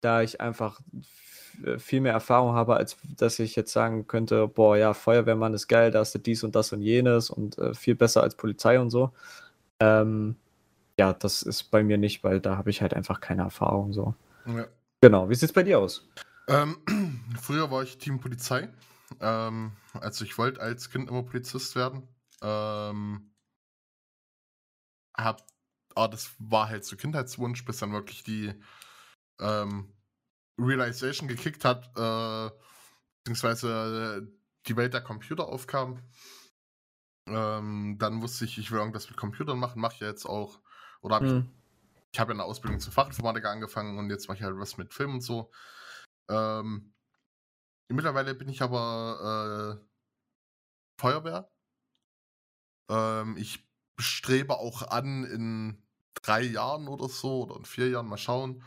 [0.00, 0.80] da ich einfach
[1.78, 5.90] viel mehr Erfahrung habe, als dass ich jetzt sagen könnte, boah, ja, Feuerwehrmann ist geil,
[5.90, 8.90] da hast du dies und das und jenes und äh, viel besser als Polizei und
[8.90, 9.12] so.
[9.80, 10.36] Ähm,
[10.98, 14.14] ja, das ist bei mir nicht, weil da habe ich halt einfach keine Erfahrung so.
[14.46, 14.66] Ja.
[15.00, 16.08] Genau, wie sieht es bei dir aus?
[16.48, 16.76] Ähm,
[17.40, 18.68] früher war ich Team Polizei.
[19.20, 22.08] Ähm, also ich wollte als Kind immer Polizist werden.
[22.42, 23.30] Ähm,
[25.16, 25.46] hab,
[25.94, 28.52] ah, das war halt so Kindheitswunsch, bis dann wirklich die
[29.40, 29.92] ähm,
[30.58, 32.50] Realization gekickt hat, äh,
[33.24, 34.28] beziehungsweise
[34.66, 35.98] die Welt der Computer aufkam.
[37.26, 40.60] Ähm, dann wusste ich, ich will irgendwas mit Computern machen, mache ich ja jetzt auch.
[41.02, 41.50] Oder habe ich, Hm.
[42.12, 44.92] ich habe ja eine Ausbildung zum Fachinformatiker angefangen und jetzt mache ich halt was mit
[44.92, 45.50] Film und so.
[46.28, 46.92] Ähm,
[47.88, 49.86] mittlerweile bin ich aber äh,
[51.00, 51.48] Feuerwehr.
[52.88, 55.82] Ähm, ich strebe auch an, in
[56.14, 58.64] drei Jahren oder so oder in vier Jahren mal schauen.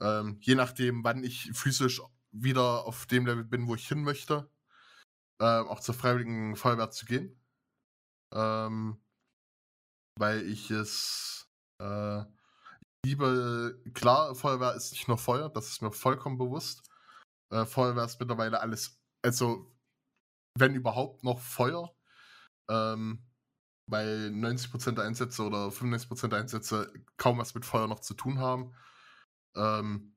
[0.00, 4.50] Ähm, je nachdem, wann ich physisch wieder auf dem Level bin, wo ich hin möchte,
[5.40, 7.40] ähm, auch zur Freiwilligen Feuerwehr zu gehen.
[8.34, 9.00] Ähm,
[10.18, 11.48] weil ich es
[11.80, 12.24] äh,
[13.04, 16.82] liebe, klar, Feuerwehr ist nicht nur Feuer, das ist mir vollkommen bewusst.
[17.52, 19.72] Äh, Feuerwehr ist mittlerweile alles, also
[20.58, 21.94] wenn überhaupt noch Feuer,
[22.68, 23.24] ähm,
[23.90, 28.38] weil 90% der Einsätze oder 95% der Einsätze kaum was mit Feuer noch zu tun
[28.38, 28.74] haben.
[29.58, 30.14] Ähm,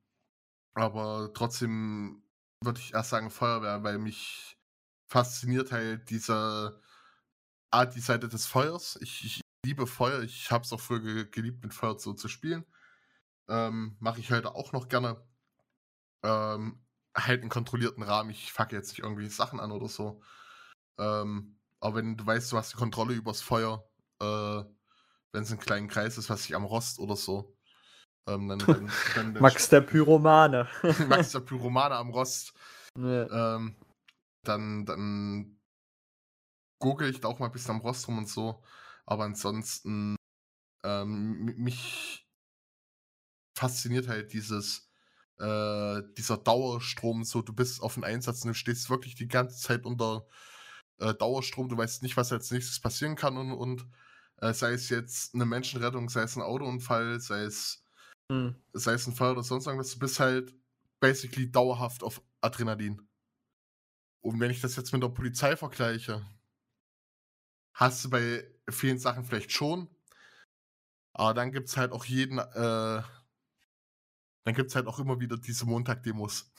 [0.74, 2.24] aber trotzdem
[2.64, 4.58] würde ich erst sagen Feuerwehr, weil mich
[5.08, 6.82] fasziniert halt diese
[7.72, 8.98] Art, die Seite des Feuers.
[9.02, 12.28] Ich, ich liebe Feuer, ich habe es auch früher ge geliebt, mit Feuer so zu
[12.28, 12.66] spielen.
[13.50, 15.22] Ähm, Mache ich heute auch noch gerne.
[16.24, 16.84] Ähm,
[17.16, 18.30] halt einen kontrollierten Rahmen.
[18.30, 20.22] Ich facke jetzt nicht irgendwie Sachen an oder so.
[21.00, 24.64] Ähm, aber wenn du weißt, du hast die Kontrolle übers Feuer, äh,
[25.34, 27.56] wenn es ein kleinen Kreis ist, was sich am Rost oder so.
[28.28, 30.68] Ähm, dann, dann, dann, Max der Pyromane.
[31.08, 32.54] Max der Pyromane am Rost.
[32.98, 33.56] Ja.
[33.56, 33.76] Ähm,
[34.44, 35.60] dann, dann
[36.80, 38.62] gurgel ich da auch mal ein bisschen am Rost rum und so.
[39.06, 40.16] Aber ansonsten,
[40.84, 42.28] ähm, mich
[43.56, 44.90] fasziniert halt dieses,
[45.40, 47.24] äh, dieser Dauerstrom.
[47.24, 50.26] So, du bist auf dem Einsatz und du stehst wirklich die ganze Zeit unter
[51.00, 51.70] äh, Dauerstrom.
[51.70, 53.88] Du weißt nicht, was als nächstes passieren kann und, und
[54.38, 57.81] äh, sei es jetzt eine Menschenrettung, sei es ein Autounfall, sei es,
[58.32, 58.56] Hm.
[58.72, 59.92] sei es ein Feuer oder sonst irgendwas.
[59.92, 60.56] Du bist halt
[61.02, 63.06] basically dauerhaft auf Adrenalin.
[64.22, 66.26] Und wenn ich das jetzt mit der Polizei vergleiche,
[67.74, 69.90] hast du bei vielen Sachen vielleicht schon,
[71.12, 73.04] aber dann gibt es halt auch jeden, äh,
[74.46, 76.54] dann gibt es halt auch immer wieder diese Montag-Demos,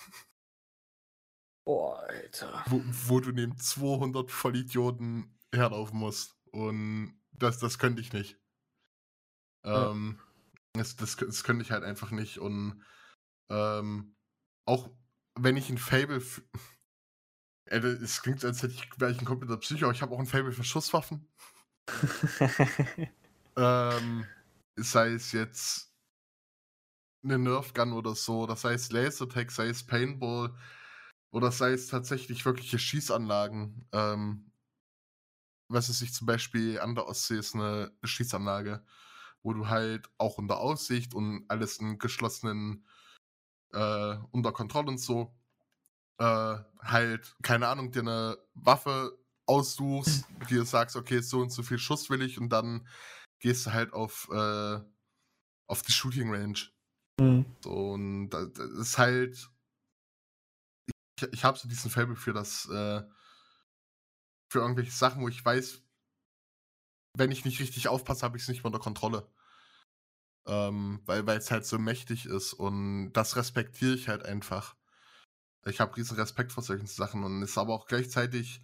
[1.65, 2.65] Boah, Alter.
[2.67, 6.37] wo, wo du neben 200 Vollidioten herlaufen musst.
[6.51, 8.39] Und das, das könnte ich nicht.
[9.65, 9.91] Ja.
[9.93, 10.21] Ähm,
[10.75, 12.39] das, das, das könnte ich halt einfach nicht.
[12.39, 12.83] Und
[13.51, 14.17] ähm,
[14.67, 14.91] auch
[15.37, 16.23] wenn ich ein Fable.
[17.67, 20.21] das- Es klingt, als hätte ich, wäre ich ein kompletter Psycho, aber ich habe auch
[20.21, 21.29] ein Fable für Schusswaffen.
[23.57, 24.27] Ähm,
[24.77, 25.93] sei es jetzt
[27.25, 30.55] eine Nerfgun oder so, oder sei es Lasertag, sei es Paintball,
[31.31, 33.89] oder sei es tatsächlich wirkliche Schießanlagen.
[33.93, 34.53] Ähm,
[35.69, 38.85] was es sich zum Beispiel an der Ostsee ist eine Schießanlage,
[39.43, 42.87] wo du halt auch unter Aussicht und alles in geschlossenen,
[43.73, 45.35] äh, unter Kontrolle und so,
[46.19, 51.79] äh, halt, keine Ahnung, dir eine Waffe aussuchst, dir sagst, okay, so und so viel
[51.79, 52.87] Schuss will ich und dann
[53.41, 54.81] gehst du halt auf, äh,
[55.67, 56.59] auf die Shooting Range.
[57.21, 57.45] Hm.
[57.63, 59.51] So, und da- das ist halt.
[61.19, 63.03] Ich, ich habe so diesen Faible für das, äh,
[64.51, 65.83] für irgendwelche Sachen, wo ich weiß,
[67.17, 69.29] wenn ich nicht richtig aufpasse, habe ich es nicht mehr unter Kontrolle.
[70.47, 74.75] Ähm, weil es halt so mächtig ist und das respektiere ich halt einfach.
[75.67, 78.61] Ich habe riesen Respekt vor solchen Sachen und ist aber auch gleichzeitig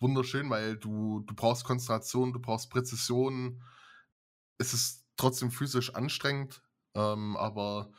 [0.00, 3.62] wunderschön, weil du, du brauchst Konzentration, du brauchst Präzision.
[4.58, 6.62] Es ist trotzdem physisch anstrengend,
[6.94, 7.92] ähm, aber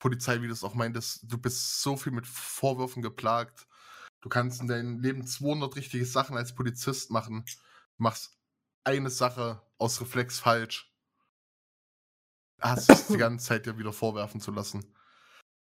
[0.00, 3.66] Polizei, wie du es auch meintest, du bist so viel mit Vorwürfen geplagt.
[4.20, 7.44] Du kannst in deinem Leben 200 richtige Sachen als Polizist machen,
[7.98, 8.37] machst
[8.84, 10.94] eine Sache aus Reflex falsch.
[12.60, 14.94] Hast es die ganze Zeit dir wieder vorwerfen zu lassen.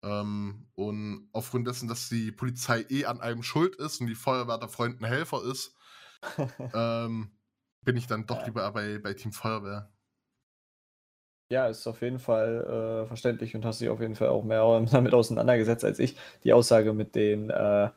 [0.04, 4.58] Ähm, und aufgrund dessen, dass die Polizei eh an einem schuld ist und die Feuerwehr
[4.60, 5.76] der Freund ein Helfer ist,
[6.74, 7.39] ähm,
[7.84, 8.45] bin ich dann doch Ja.
[8.45, 9.93] lieber bei, bei Team Feuerwehr.
[11.52, 14.62] Ja, ist auf jeden Fall äh, verständlich und hast dich auf jeden Fall auch mehr
[14.91, 16.16] damit auseinandergesetzt als ich.
[16.45, 17.89] Die Aussage mit den äh,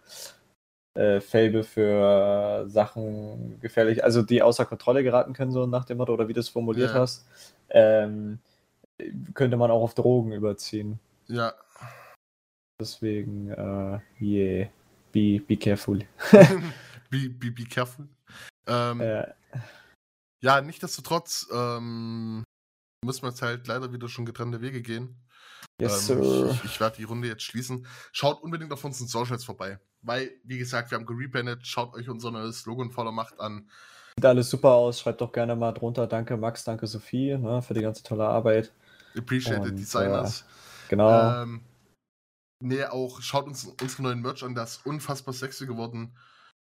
[0.95, 6.13] äh, Fable für Sachen gefährlich, also die außer Kontrolle geraten können, so nach dem Motto,
[6.15, 7.01] oder wie du es formuliert Ja.
[7.01, 7.27] hast,
[7.71, 8.39] ähm,
[9.35, 10.99] könnte man auch auf Drogen überziehen.
[11.27, 11.53] Ja.
[12.81, 14.69] Deswegen, äh, yeah,
[15.13, 16.01] be, be careful.
[17.11, 18.09] be, be, be careful.
[18.67, 19.27] Ähm, Äh,
[20.43, 22.45] Ja, nichtsdestotrotz ähm,
[23.05, 25.17] müssen wir jetzt halt leider wieder schon getrennte Wege gehen.
[25.81, 26.51] Yes, ähm, sir.
[26.53, 27.87] ich ich werde die Runde jetzt schließen.
[28.13, 29.79] Schaut unbedingt auf unseren Socials vorbei.
[30.03, 31.67] Weil, wie gesagt, wir haben gerebandet.
[31.67, 33.69] Schaut euch unser neues Logo in voller Macht an.
[34.17, 35.01] Sieht alles super aus.
[35.01, 36.07] Schreibt doch gerne mal drunter.
[36.07, 38.73] Danke Max, danke Sophie ne, für die ganze tolle Arbeit.
[39.17, 40.45] Appreciated Und, Designers.
[40.89, 41.43] Genau.
[41.43, 41.63] Ähm,
[42.61, 46.17] nee, auch schaut uns unseren neuen Merch an, der ist unfassbar sexy geworden.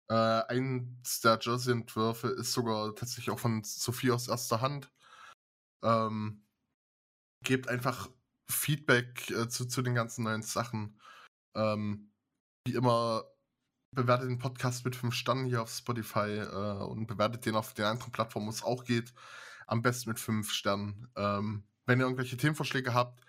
[0.09, 4.91] Äh, eins der Jersey-Entwürfe ist sogar tatsächlich auch von Sophie aus erster Hand.
[5.83, 6.43] Ähm,
[7.43, 8.09] gebt einfach
[8.51, 10.99] Feedback äh, zu, zu den ganzen neuen Sachen.
[11.55, 12.11] Ähm,
[12.67, 13.25] wie immer,
[13.93, 17.85] bewertet den Podcast mit 5 Sternen hier auf Spotify äh, und bewertet den auf den
[17.85, 19.13] anderen Plattformen, wo es auch geht.
[19.67, 21.07] Am besten mit 5 Sternen.
[21.15, 23.21] Ähm, wenn ihr irgendwelche Themenvorschläge habt,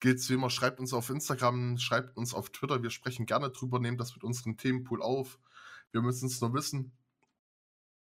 [0.00, 2.82] gilt wie immer, schreibt uns auf Instagram, schreibt uns auf Twitter.
[2.82, 5.38] Wir sprechen gerne drüber, nehmen das mit unserem Themenpool auf.
[5.92, 6.92] Wir müssen es nur wissen.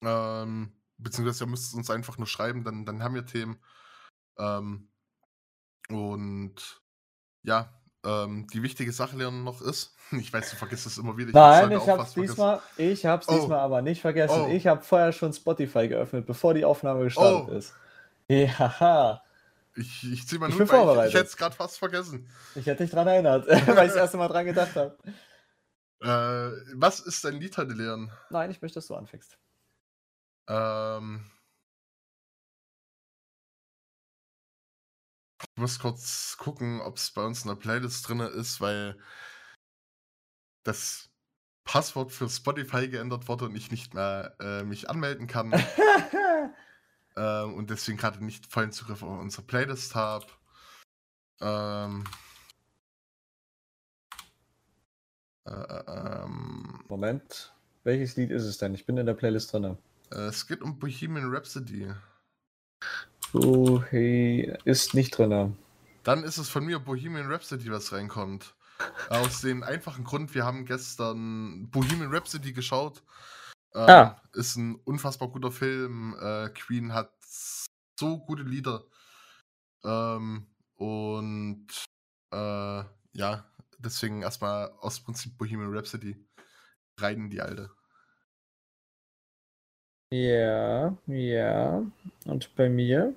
[0.02, 3.60] Ähm, beziehungsweise ihr müsst es uns einfach nur schreiben, dann, dann haben wir Themen.
[4.38, 4.88] Ähm,
[5.90, 6.80] und
[7.42, 7.72] ja,
[8.04, 11.32] ähm, die wichtige Sache lernen noch ist, ich weiß, du vergisst es immer wieder.
[11.32, 12.32] Nein, ich auch hab's was vergessen.
[12.34, 13.34] diesmal, ich hab's Oh.
[13.34, 14.42] diesmal aber nicht vergessen.
[14.46, 14.48] Oh.
[14.50, 17.56] Ich habe vorher schon Spotify geöffnet, bevor die Aufnahme gestartet Oh.
[17.56, 17.74] ist.
[18.28, 19.22] Ja,
[19.74, 21.14] Ich, ich zieh mal Ich nur, weil ich, ich vorbereitet.
[21.14, 22.28] hätte es gerade fast vergessen.
[22.54, 24.96] ich hätte dich dran erinnert, weil ich das erste Mal dran gedacht habe.
[26.02, 28.10] Äh, was ist dein Lied heute, Leon?
[28.30, 29.36] Nein, ich möchte, dass du anfängst.
[30.48, 31.24] Ähm,
[35.42, 38.98] ich muss kurz gucken, ob es bei uns in der Playlist drin ist, weil
[40.64, 41.10] das
[41.64, 45.52] Passwort für Spotify geändert wurde und ich nicht mehr äh, mich anmelden kann
[47.16, 50.26] ähm, und deswegen gerade nicht vollen Zugriff auf unsere Playlist habe.
[51.40, 52.04] Ähm,
[55.46, 58.74] äh, äh, ähm, Moment, welches Lied ist es denn?
[58.74, 59.78] Ich bin in der Playlist drin.
[60.12, 61.92] äh, es geht um Bohemian Rhapsody.
[63.32, 65.56] Hey, ist nicht drin.
[66.02, 68.54] Dann ist es von mir Bohemian Rhapsody, was reinkommt.
[69.08, 73.02] Aus dem einfachen Grund, wir haben gestern Bohemian Rhapsody geschaut.
[73.74, 74.22] Ähm, Ah.
[74.32, 76.16] Ist ein unfassbar guter Film.
[76.20, 77.12] Äh, Queen hat
[77.98, 78.84] so gute Lieder.
[79.84, 81.66] Ähm, und
[82.32, 83.44] äh, ja,
[83.78, 86.16] deswegen erstmal aus Prinzip Bohemian Rhapsody
[86.98, 87.70] rein in die alte.
[90.12, 91.82] Ja, ja.
[92.24, 93.14] Und bei mir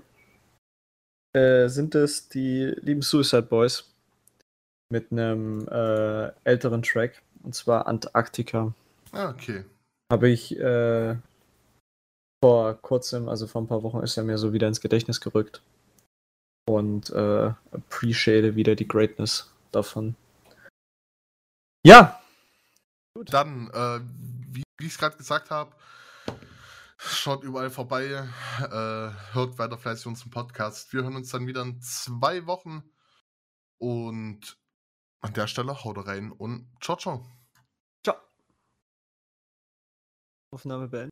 [1.36, 3.92] äh, sind es die lieben Suicide Boys
[4.92, 8.74] mit einem äh, älteren Track, und zwar Antarktika.
[9.12, 9.66] Ah, okay.
[10.12, 11.16] Habe ich äh,
[12.44, 15.64] vor kurzem, also vor ein paar Wochen, ist er mir so wieder ins Gedächtnis gerückt.
[16.70, 20.16] Und äh, appreciate wieder die Greatness davon.
[21.86, 22.22] Ja,
[23.16, 24.00] Dann, äh,
[24.54, 25.72] wie ich es gerade gesagt habe,
[27.06, 28.06] schaut überall vorbei,
[28.60, 30.94] äh, hört weiter fleißig unseren Podcast.
[30.94, 32.84] Wir hören uns dann wieder in zwei Wochen.
[33.78, 34.58] Und
[35.22, 37.26] an der Stelle haut rein und ciao, ciao.
[38.04, 38.16] ciao.
[40.52, 41.02] Aufnahme beendet.